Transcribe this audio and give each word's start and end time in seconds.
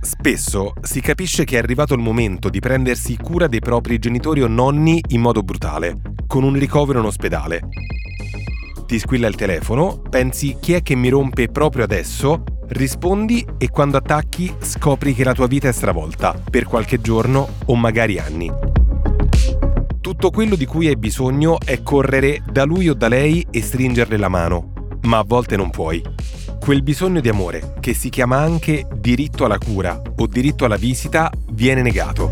Spesso 0.00 0.72
si 0.82 1.00
capisce 1.00 1.44
che 1.44 1.56
è 1.56 1.58
arrivato 1.58 1.94
il 1.94 2.00
momento 2.00 2.48
di 2.48 2.58
prendersi 2.58 3.16
cura 3.16 3.46
dei 3.46 3.60
propri 3.60 3.98
genitori 3.98 4.42
o 4.42 4.48
nonni 4.48 5.00
in 5.08 5.20
modo 5.20 5.42
brutale, 5.42 6.00
con 6.26 6.42
un 6.42 6.54
ricovero 6.54 6.98
in 6.98 7.06
ospedale. 7.06 7.60
Ti 8.86 8.98
squilla 8.98 9.28
il 9.28 9.36
telefono, 9.36 10.02
pensi 10.08 10.56
chi 10.60 10.72
è 10.72 10.82
che 10.82 10.94
mi 10.94 11.08
rompe 11.08 11.48
proprio 11.48 11.84
adesso, 11.84 12.42
rispondi 12.68 13.46
e 13.56 13.70
quando 13.70 13.96
attacchi 13.96 14.52
scopri 14.60 15.14
che 15.14 15.24
la 15.24 15.32
tua 15.32 15.46
vita 15.46 15.68
è 15.68 15.72
stravolta, 15.72 16.38
per 16.50 16.64
qualche 16.64 17.00
giorno 17.00 17.48
o 17.66 17.76
magari 17.76 18.18
anni. 18.18 18.50
Tutto 20.00 20.30
quello 20.30 20.56
di 20.56 20.66
cui 20.66 20.86
hai 20.86 20.96
bisogno 20.96 21.58
è 21.60 21.82
correre 21.82 22.42
da 22.50 22.64
lui 22.64 22.88
o 22.88 22.94
da 22.94 23.08
lei 23.08 23.46
e 23.50 23.62
stringerle 23.62 24.16
la 24.16 24.28
mano, 24.28 24.72
ma 25.02 25.18
a 25.18 25.24
volte 25.24 25.56
non 25.56 25.70
puoi 25.70 26.02
Quel 26.60 26.82
bisogno 26.82 27.20
di 27.20 27.28
amore, 27.30 27.72
che 27.80 27.94
si 27.94 28.10
chiama 28.10 28.36
anche 28.36 28.86
diritto 28.94 29.46
alla 29.46 29.56
cura 29.56 30.00
o 30.16 30.26
diritto 30.26 30.66
alla 30.66 30.76
visita, 30.76 31.32
viene 31.52 31.80
negato. 31.80 32.30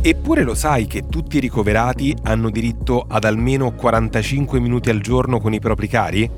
Eppure 0.00 0.42
lo 0.42 0.54
sai 0.54 0.86
che 0.86 1.06
tutti 1.08 1.36
i 1.36 1.40
ricoverati 1.40 2.16
hanno 2.22 2.48
diritto 2.48 3.04
ad 3.06 3.24
almeno 3.24 3.72
45 3.72 4.58
minuti 4.58 4.88
al 4.88 5.00
giorno 5.00 5.40
con 5.40 5.52
i 5.52 5.60
propri 5.60 5.88
cari? 5.88 6.28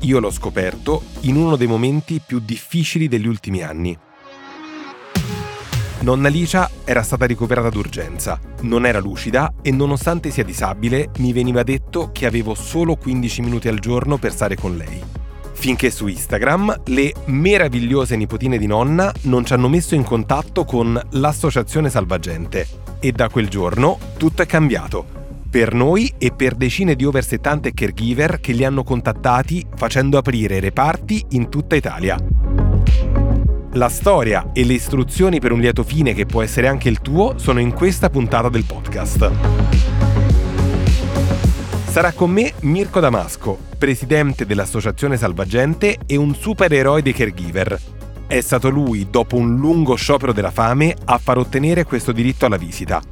Io 0.00 0.18
l'ho 0.18 0.30
scoperto 0.30 1.02
in 1.20 1.36
uno 1.36 1.54
dei 1.54 1.68
momenti 1.68 2.20
più 2.24 2.40
difficili 2.40 3.06
degli 3.06 3.28
ultimi 3.28 3.62
anni. 3.62 3.96
Nonna 6.04 6.28
Licia 6.28 6.70
era 6.84 7.02
stata 7.02 7.24
ricoverata 7.24 7.70
d'urgenza, 7.70 8.38
non 8.60 8.84
era 8.84 9.00
lucida 9.00 9.54
e 9.62 9.70
nonostante 9.70 10.28
sia 10.28 10.44
disabile 10.44 11.08
mi 11.16 11.32
veniva 11.32 11.62
detto 11.62 12.10
che 12.12 12.26
avevo 12.26 12.54
solo 12.54 12.94
15 12.96 13.40
minuti 13.40 13.68
al 13.68 13.78
giorno 13.78 14.18
per 14.18 14.30
stare 14.30 14.54
con 14.54 14.76
lei. 14.76 15.02
Finché 15.54 15.90
su 15.90 16.06
Instagram 16.06 16.82
le 16.88 17.14
meravigliose 17.24 18.16
nipotine 18.16 18.58
di 18.58 18.66
nonna 18.66 19.10
non 19.22 19.46
ci 19.46 19.54
hanno 19.54 19.70
messo 19.70 19.94
in 19.94 20.04
contatto 20.04 20.66
con 20.66 21.00
l'Associazione 21.12 21.88
Salvagente 21.88 22.66
e 23.00 23.10
da 23.10 23.30
quel 23.30 23.48
giorno 23.48 23.98
tutto 24.18 24.42
è 24.42 24.46
cambiato. 24.46 25.06
Per 25.48 25.72
noi 25.72 26.12
e 26.18 26.32
per 26.32 26.54
decine 26.54 26.96
di 26.96 27.06
over 27.06 27.24
70 27.24 27.70
caregiver 27.70 28.40
che 28.40 28.52
li 28.52 28.64
hanno 28.66 28.84
contattati 28.84 29.64
facendo 29.74 30.18
aprire 30.18 30.60
reparti 30.60 31.24
in 31.30 31.48
tutta 31.48 31.76
Italia. 31.76 32.18
La 33.74 33.88
storia 33.88 34.50
e 34.52 34.64
le 34.64 34.74
istruzioni 34.74 35.40
per 35.40 35.50
un 35.50 35.58
lieto 35.58 35.82
fine 35.82 36.14
che 36.14 36.26
può 36.26 36.42
essere 36.42 36.68
anche 36.68 36.88
il 36.88 37.00
tuo 37.00 37.38
sono 37.38 37.58
in 37.58 37.72
questa 37.72 38.08
puntata 38.08 38.48
del 38.48 38.62
podcast. 38.62 39.32
Sarà 41.88 42.12
con 42.12 42.30
me 42.30 42.52
Mirko 42.60 43.00
Damasco, 43.00 43.58
presidente 43.76 44.46
dell'Associazione 44.46 45.16
Salvagente 45.16 45.98
e 46.06 46.14
un 46.14 46.36
supereroe 46.36 47.02
dei 47.02 47.12
caregiver. 47.12 47.76
È 48.28 48.40
stato 48.40 48.68
lui, 48.68 49.08
dopo 49.10 49.34
un 49.34 49.56
lungo 49.56 49.96
sciopero 49.96 50.32
della 50.32 50.52
fame, 50.52 50.94
a 51.06 51.18
far 51.18 51.38
ottenere 51.38 51.82
questo 51.82 52.12
diritto 52.12 52.46
alla 52.46 52.56
visita. 52.56 53.02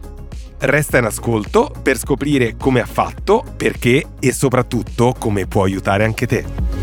Resta 0.58 0.98
in 0.98 1.06
ascolto 1.06 1.72
per 1.82 1.98
scoprire 1.98 2.54
come 2.56 2.80
ha 2.80 2.86
fatto, 2.86 3.44
perché 3.56 4.04
e 4.20 4.32
soprattutto 4.32 5.12
come 5.18 5.48
può 5.48 5.64
aiutare 5.64 6.04
anche 6.04 6.26
te. 6.28 6.81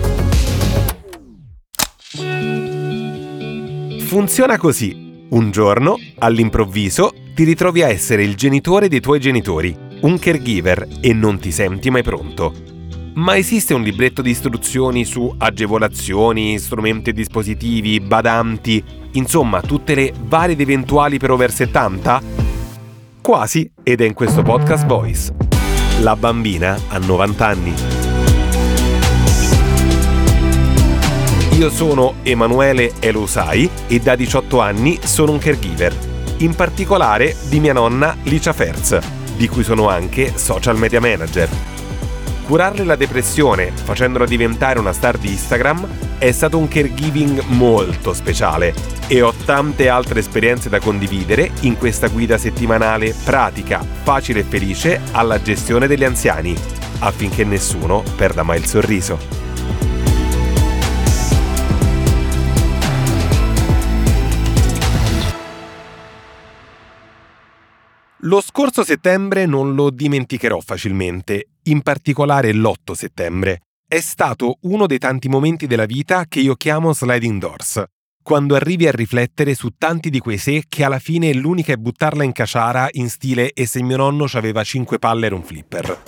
Funziona 4.09 4.57
così. 4.57 5.27
Un 5.29 5.51
giorno, 5.51 5.95
all'improvviso, 6.17 7.13
ti 7.35 7.43
ritrovi 7.43 7.83
a 7.83 7.89
essere 7.89 8.23
il 8.23 8.33
genitore 8.33 8.87
dei 8.87 9.01
tuoi 9.01 9.19
genitori, 9.19 9.77
un 10.01 10.17
caregiver, 10.17 10.87
e 10.99 11.13
non 11.13 11.37
ti 11.37 11.51
senti 11.51 11.91
mai 11.91 12.01
pronto. 12.01 12.51
Ma 13.13 13.37
esiste 13.37 13.75
un 13.75 13.83
libretto 13.83 14.23
di 14.23 14.31
istruzioni 14.31 15.05
su 15.05 15.31
agevolazioni, 15.37 16.57
strumenti 16.57 17.11
e 17.11 17.13
dispositivi, 17.13 17.99
badanti, 17.99 18.83
insomma 19.11 19.61
tutte 19.61 19.93
le 19.93 20.11
varie 20.23 20.55
ed 20.55 20.61
eventuali 20.61 21.19
per 21.19 21.29
over 21.29 21.51
70? 21.51 22.21
Quasi, 23.21 23.71
ed 23.83 24.01
è 24.01 24.05
in 24.05 24.15
questo 24.15 24.41
podcast 24.41 24.87
Voice. 24.87 25.31
La 26.01 26.15
bambina 26.15 26.75
ha 26.87 26.97
90 26.97 27.45
anni. 27.45 27.98
Io 31.59 31.69
sono 31.69 32.15
Emanuele 32.23 32.93
Elosai 33.01 33.69
e 33.89 33.99
da 33.99 34.15
18 34.15 34.61
anni 34.61 34.97
sono 35.03 35.33
un 35.33 35.39
caregiver, 35.39 35.93
in 36.37 36.55
particolare 36.55 37.35
di 37.49 37.59
mia 37.59 37.73
nonna 37.73 38.15
Licia 38.23 38.53
Ferz, 38.53 38.97
di 39.35 39.49
cui 39.49 39.65
sono 39.65 39.89
anche 39.89 40.31
social 40.37 40.77
media 40.77 41.01
manager. 41.01 41.49
Curarle 42.45 42.85
la 42.85 42.95
depressione 42.95 43.73
facendola 43.73 44.25
diventare 44.25 44.79
una 44.79 44.93
star 44.93 45.17
di 45.17 45.31
Instagram 45.31 45.85
è 46.17 46.31
stato 46.31 46.57
un 46.57 46.69
caregiving 46.69 47.41
molto 47.47 48.13
speciale 48.13 48.73
e 49.07 49.21
ho 49.21 49.33
tante 49.43 49.89
altre 49.89 50.21
esperienze 50.21 50.69
da 50.69 50.79
condividere 50.79 51.51
in 51.61 51.77
questa 51.77 52.07
guida 52.07 52.37
settimanale 52.37 53.13
pratica, 53.25 53.85
facile 54.03 54.39
e 54.39 54.43
felice 54.43 55.01
alla 55.11 55.41
gestione 55.41 55.87
degli 55.87 56.05
anziani, 56.05 56.55
affinché 56.99 57.43
nessuno 57.43 58.01
perda 58.15 58.43
mai 58.43 58.59
il 58.59 58.65
sorriso. 58.65 59.48
Lo 68.24 68.41
scorso 68.41 68.84
settembre 68.84 69.46
non 69.46 69.75
lo 69.75 69.90
dimenticherò 69.90 70.59
facilmente, 70.59 71.52
in 71.63 71.81
particolare 71.81 72.52
l'8 72.52 72.91
settembre. 72.91 73.62
È 73.88 74.02
stato 74.02 74.57
uno 74.63 74.88
dei 74.88 74.97
tanti 74.97 75.30
momenti 75.30 75.68
della 75.68 75.85
vita 75.85 76.25
che 76.28 76.41
io 76.41 76.56
chiamo 76.56 76.91
sliding 76.91 77.40
doors, 77.40 77.81
quando 78.22 78.56
arrivi 78.56 78.88
a 78.88 78.91
riflettere 78.91 79.56
su 79.56 79.69
tanti 79.78 80.09
di 80.09 80.19
quei 80.19 80.38
sé 80.38 80.66
che 80.68 80.84
alla 80.84 81.00
fine 81.00 81.34
l'unica 81.34 81.72
è 81.72 81.78
buttarla 81.78 82.25
in 82.25 82.34
caciara 82.34 82.90
in 82.91 83.09
stile 83.09 83.53
e 83.53 83.66
se 83.66 83.81
mio 83.81 83.96
nonno 83.96 84.28
aveva 84.34 84.66
5 84.66 85.00
palle 85.00 85.28
e 85.28 85.34
un 85.34 85.44
flipper. 85.44 86.03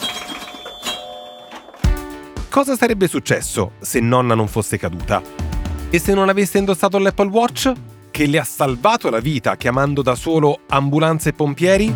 Cosa 2.50 2.76
sarebbe 2.76 3.08
successo 3.08 3.72
se 3.80 4.02
nonna 4.02 4.36
non 4.36 4.50
fosse 4.50 4.78
caduta? 4.78 5.22
E 5.90 5.98
se 5.98 6.14
non 6.14 6.28
avesse 6.28 6.58
indossato 6.58 6.98
l'Apple 6.98 7.30
Watch? 7.30 7.72
Che 8.12 8.28
le 8.28 8.38
ha 8.38 8.44
salvato 8.44 9.10
la 9.10 9.20
vita 9.20 9.56
chiamando 9.56 10.02
da 10.02 10.16
solo 10.16 10.60
ambulanze 10.68 11.30
e 11.30 11.34
pompieri? 11.34 11.94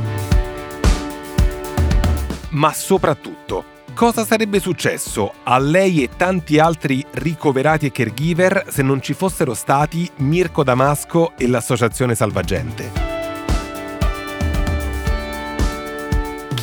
Ma 2.52 2.74
soprattutto, 2.74 3.66
cosa 3.94 4.26
sarebbe 4.26 4.59
successo 4.59 5.34
a 5.44 5.58
lei 5.58 6.03
e 6.03 6.09
tanti 6.16 6.58
altri 6.58 7.06
ricoverati 7.12 7.88
e 7.88 7.92
caregiver 7.92 8.66
se 8.70 8.81
non 8.81 9.02
ci 9.02 9.14
fossero 9.14 9.53
stati 9.53 10.09
Mirko 10.18 10.64
Damasco 10.64 11.34
e 11.38 11.48
l'Associazione 11.48 12.16
Salvagente? 12.16 13.04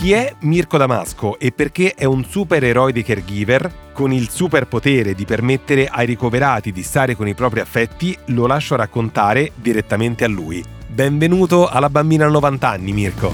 Chi 0.03 0.11
è 0.11 0.35
Mirko 0.41 0.79
Damasco 0.79 1.39
e 1.39 1.53
perché 1.53 1.95
è 1.95 2.03
un 2.03 2.25
supereroe 2.25 2.91
dei 2.91 3.05
caregiver? 3.05 3.93
Con 3.93 4.13
il 4.13 4.31
superpotere 4.31 5.15
di 5.15 5.25
permettere 5.25 5.87
ai 5.87 6.07
ricoverati 6.07 6.73
di 6.73 6.83
stare 6.83 7.15
con 7.15 7.29
i 7.29 7.35
propri 7.35 7.61
affetti, 7.61 8.19
lo 8.27 8.49
lascio 8.49 8.75
raccontare 8.75 9.53
direttamente 9.55 10.25
a 10.25 10.27
lui. 10.27 10.61
Benvenuto 10.89 11.69
alla 11.69 11.89
bambina 11.89 12.27
a 12.27 12.31
90 12.31 12.69
anni, 12.69 12.91
Mirko. 12.93 13.33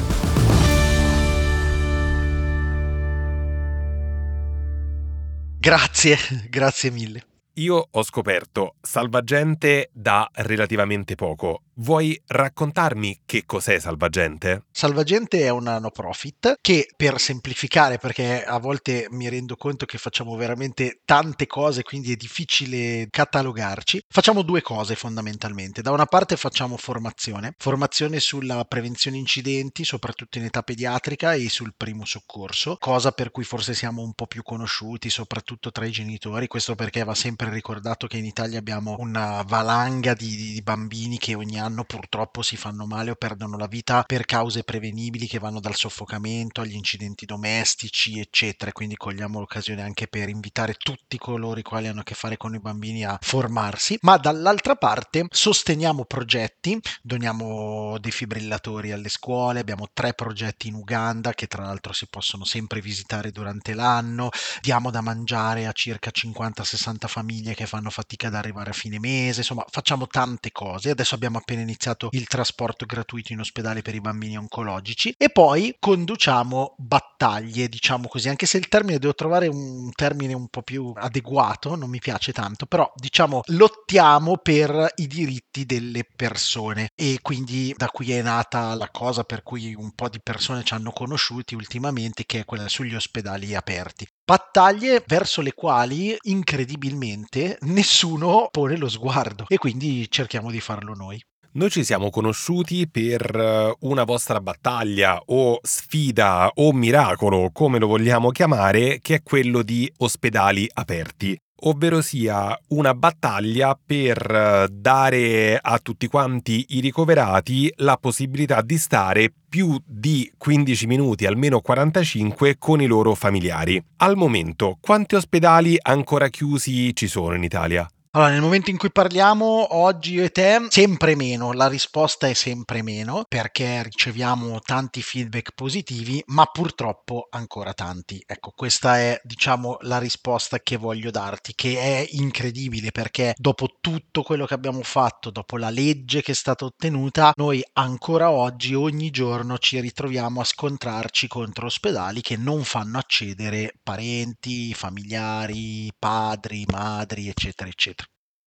Grazie, 5.59 6.19
grazie 6.51 6.91
mille. 6.91 7.23
Io 7.55 7.89
ho 7.91 8.03
scoperto 8.03 8.75
Salvagente 8.83 9.89
da 9.95 10.29
relativamente 10.35 11.15
poco. 11.15 11.63
Vuoi 11.81 12.21
raccontarmi 12.27 13.21
che 13.25 13.45
cos'è 13.47 13.79
Salvagente? 13.79 14.65
Salvagente 14.73 15.43
è 15.43 15.51
una 15.51 15.79
no 15.79 15.93
profit 15.93 16.59
che 16.61 16.89
per 16.97 17.21
semplificare, 17.21 17.99
perché 17.99 18.45
a 18.45 18.59
volte 18.59 19.07
mi 19.11 19.29
rendo 19.29 19.55
conto 19.55 19.87
che 19.87 19.97
facciamo 19.97 20.35
veramente 20.35 21.03
tante 21.05 21.47
cose, 21.47 21.85
quindi 21.85 22.11
è 22.11 22.17
difficile 22.17 23.07
catalogarci, 23.09 24.03
facciamo 24.09 24.43
due 24.43 24.61
cose 24.61 24.97
fondamentalmente. 24.97 25.81
Da 25.81 25.93
una 25.93 26.07
parte 26.07 26.37
facciamo 26.37 26.77
formazione, 26.77 27.55
formazione 27.57 28.19
sulla 28.19 28.65
prevenzione 28.65 29.17
incidenti, 29.17 29.85
soprattutto 29.85 30.39
in 30.39 30.47
età 30.47 30.63
pediatrica 30.63 31.35
e 31.35 31.49
sul 31.49 31.75
primo 31.77 32.05
soccorso, 32.05 32.75
cosa 32.81 33.13
per 33.13 33.31
cui 33.31 33.45
forse 33.45 33.73
siamo 33.73 34.03
un 34.03 34.15
po' 34.15 34.27
più 34.27 34.43
conosciuti, 34.43 35.11
soprattutto 35.11 35.71
tra 35.71 35.87
i 35.87 35.93
genitori, 35.93 36.49
questo 36.49 36.75
perché 36.75 37.05
va 37.05 37.15
sempre 37.15 37.51
ricordato 37.51 38.09
che 38.09 38.17
in 38.17 38.25
Italia 38.25 38.59
abbiamo 38.59 38.97
una 38.99 39.45
valanga 39.47 40.15
di, 40.15 40.35
di 40.35 40.61
bambini 40.61 41.19
che 41.19 41.37
ogni 41.37 41.57
anno 41.57 41.67
anno 41.69 41.85
purtroppo 41.85 42.43
si 42.43 42.57
fanno 42.57 42.87
male 42.87 43.11
o 43.11 43.15
perdono 43.15 43.57
la 43.57 43.67
vita 43.67 44.03
per 44.03 44.25
cause 44.25 44.65
prevenibili 44.65 45.27
che 45.27 45.39
vanno 45.39 45.61
dal 45.61 45.77
soffocamento 45.77 46.61
agli 46.61 46.75
incidenti 46.75 47.27
domestici, 47.27 48.19
eccetera. 48.19 48.73
Quindi 48.73 48.97
cogliamo 48.97 49.39
l'occasione 49.39 49.83
anche 49.83 50.09
per 50.09 50.29
invitare 50.29 50.75
tutti 50.75 51.19
coloro 51.19 51.61
i 51.61 51.63
quali 51.63 51.87
hanno 51.87 52.01
a 52.01 52.03
che 52.03 52.15
fare 52.15 52.37
con 52.37 52.55
i 52.55 52.61
bambini 52.61 53.05
a 53.05 53.19
formarsi, 53.21 53.99
ma 54.03 54.17
dall'altra 54.17 54.75
parte 54.75 55.27
sosteniamo 55.29 56.05
progetti, 56.05 56.81
doniamo 57.03 57.99
defibrillatori 57.99 58.93
alle 58.93 59.09
scuole, 59.09 59.61
abbiamo 59.61 59.89
tre 59.93 60.15
progetti 60.15 60.69
in 60.69 60.75
Uganda 60.75 61.35
che 61.35 61.47
tra 61.47 61.65
l'altro 61.65 61.93
si 61.93 62.07
possono 62.09 62.45
sempre 62.45 62.81
visitare 62.81 63.31
durante 63.31 63.75
l'anno, 63.75 64.31
diamo 64.61 64.91
da 64.91 65.03
mangiare 65.03 65.67
a 65.67 65.73
circa 65.73 66.11
50-60 66.11 67.07
famiglie 67.07 67.55
che 67.55 67.67
fanno 67.67 67.91
fatica 67.91 68.29
ad 68.29 68.35
arrivare 68.35 68.71
a 68.71 68.75
fine 68.75 68.99
mese, 68.99 69.41
insomma 69.41 69.65
facciamo 69.69 70.07
tante 70.07 70.51
cose. 70.51 70.91
Adesso 70.91 71.15
abbiamo 71.15 71.39
appena 71.39 71.58
appena 71.59 71.63
iniziato 71.63 72.09
il 72.13 72.27
trasporto 72.27 72.87
gratuito 72.87 73.33
in 73.33 73.41
ospedale 73.41 73.83
per 73.83 73.95
i 73.95 74.01
bambini 74.01 74.37
oncologici. 74.37 75.15
E 75.17 75.31
poi 75.31 75.77
conduciamo 75.79 76.75
battaglie, 76.79 77.69
diciamo 77.69 78.09
così, 78.09 78.29
anche 78.29 78.47
se 78.47 78.59
il 78.59 78.69
termine 78.69 78.99
devo 78.99 79.15
trovare 79.15 79.49
un 79.49 79.91
termine 79.93 80.35
un 80.35 80.49
po' 80.49 80.63
più 80.63 80.93
adeguato, 80.95 81.75
non 81.75 81.91
mi 81.91 81.99
piace 81.99 82.33
tanto, 82.33 82.67
però 82.67 82.91
diciamo 82.95 83.43
lottiamo 83.47 84.39
per 84.39 84.93
i 84.97 85.07
diritti 85.07 85.65
delle 85.65 86.05
persone. 86.05 86.91
E 86.95 87.19
quindi 87.23 87.75
da 87.77 87.89
qui 87.89 88.13
è 88.13 88.23
nata 88.23 88.75
la 88.75 88.91
cosa 88.91 89.25
per 89.25 89.43
cui 89.43 89.75
un 89.75 89.93
po' 89.93 90.09
di 90.09 90.21
persone 90.23 90.65
ci 90.65 90.75
hanno 90.75 90.91
conosciuti 90.91 91.55
ultimamente 91.55 92.25
che 92.25 92.41
è 92.41 92.45
quella 92.45 92.69
sugli 92.69 92.95
ospedali 92.95 93.55
aperti 93.55 94.07
battaglie 94.29 95.03
verso 95.07 95.41
le 95.41 95.55
quali 95.55 96.15
incredibilmente 96.25 97.57
nessuno 97.63 98.49
pone 98.51 98.77
lo 98.77 98.87
sguardo 98.87 99.47
e 99.49 99.57
quindi 99.57 100.07
cerchiamo 100.11 100.51
di 100.51 100.61
farlo 100.61 100.93
noi. 100.93 101.19
Noi 101.53 101.71
ci 101.71 101.83
siamo 101.83 102.11
conosciuti 102.11 102.87
per 102.91 103.35
eh, 103.35 103.75
una 103.81 104.05
vostra 104.05 104.39
battaglia 104.43 105.19
o 105.25 105.59
sfida 105.63 106.51
o 106.57 106.75
miracolo, 106.75 107.49
come 107.55 107.79
lo 107.79 107.87
vogliamo 107.87 108.29
chiamare, 108.29 108.99
che 109.01 109.15
è 109.15 109.23
quello 109.23 109.63
di 109.63 109.91
ospedali 109.97 110.69
aperti 110.75 111.35
ovvero 111.61 112.01
sia 112.01 112.59
una 112.69 112.95
battaglia 112.95 113.79
per 113.85 114.19
eh, 114.31 114.69
dare 114.71 115.59
a 115.61 115.79
tutti 115.79 116.07
quanti 116.07 116.67
i 116.71 116.81
ricoverati 116.81 117.73
la 117.77 117.97
possibilità 117.97 118.63
di 118.63 118.79
stare 118.79 119.33
più 119.49 119.81
di 119.85 120.31
15 120.37 120.87
minuti, 120.87 121.27
almeno 121.27 121.61
45, 121.61 122.57
con 122.59 122.81
i 122.81 122.87
loro 122.87 123.15
familiari. 123.15 123.83
Al 123.99 124.17
momento, 124.17 124.77
quanti 124.81 125.15
ospedali 125.15 125.77
ancora 125.81 126.29
chiusi 126.29 126.95
ci 126.95 127.07
sono 127.07 127.35
in 127.35 127.43
Italia? 127.43 127.89
Allora, 128.13 128.31
nel 128.31 128.41
momento 128.41 128.71
in 128.71 128.79
cui 128.79 128.91
parliamo, 128.91 129.77
oggi 129.77 130.15
io 130.15 130.25
e 130.25 130.31
te, 130.31 130.67
sempre 130.71 131.15
meno, 131.15 131.53
la 131.53 131.69
risposta 131.69 132.27
è 132.27 132.33
sempre 132.33 132.83
meno, 132.83 133.25
perché 133.29 133.83
riceviamo 133.83 134.61
tanti 134.61 135.03
feedback 135.03 135.53
positivi, 135.55 136.23
ma 136.29 136.47
purtroppo 136.47 137.27
ancora 137.31 137.75
tanti. 137.75 138.21
Ecco, 138.27 138.53
questa 138.57 138.99
è, 138.99 139.21
diciamo, 139.23 139.77
la 139.83 139.99
risposta 139.99 140.59
che 140.61 140.77
voglio 140.79 141.11
darti, 141.11 141.53
che 141.55 141.79
è 141.79 142.07
incredibile, 142.13 142.93
perché 142.93 143.35
dopo 143.37 143.77
tutto 143.79 144.23
quello 144.23 144.47
che 144.47 144.55
abbiamo 144.55 144.83
fatto, 144.83 145.31
dopo 145.31 145.59
la 145.59 145.69
legge 145.71 146.23
che 146.23 146.33
è 146.33 146.35
stata 146.35 146.65
ottenuta, 146.65 147.33
noi 147.37 147.63
ancora 147.75 148.31
oggi, 148.31 148.73
ogni 148.75 149.11
giorno, 149.11 149.59
ci 149.59 149.79
ritroviamo 149.81 150.41
a 150.41 150.45
scontrarci 150.45 151.29
contro 151.29 151.67
ospedali 151.67 152.23
che 152.23 152.37
non 152.39 152.65
fanno 152.65 152.97
accedere 152.99 153.75
parenti, 153.83 154.73
familiari, 154.73 155.93
padri, 155.99 156.65
madri, 156.71 157.29
eccetera, 157.29 157.69
eccetera. 157.69 157.98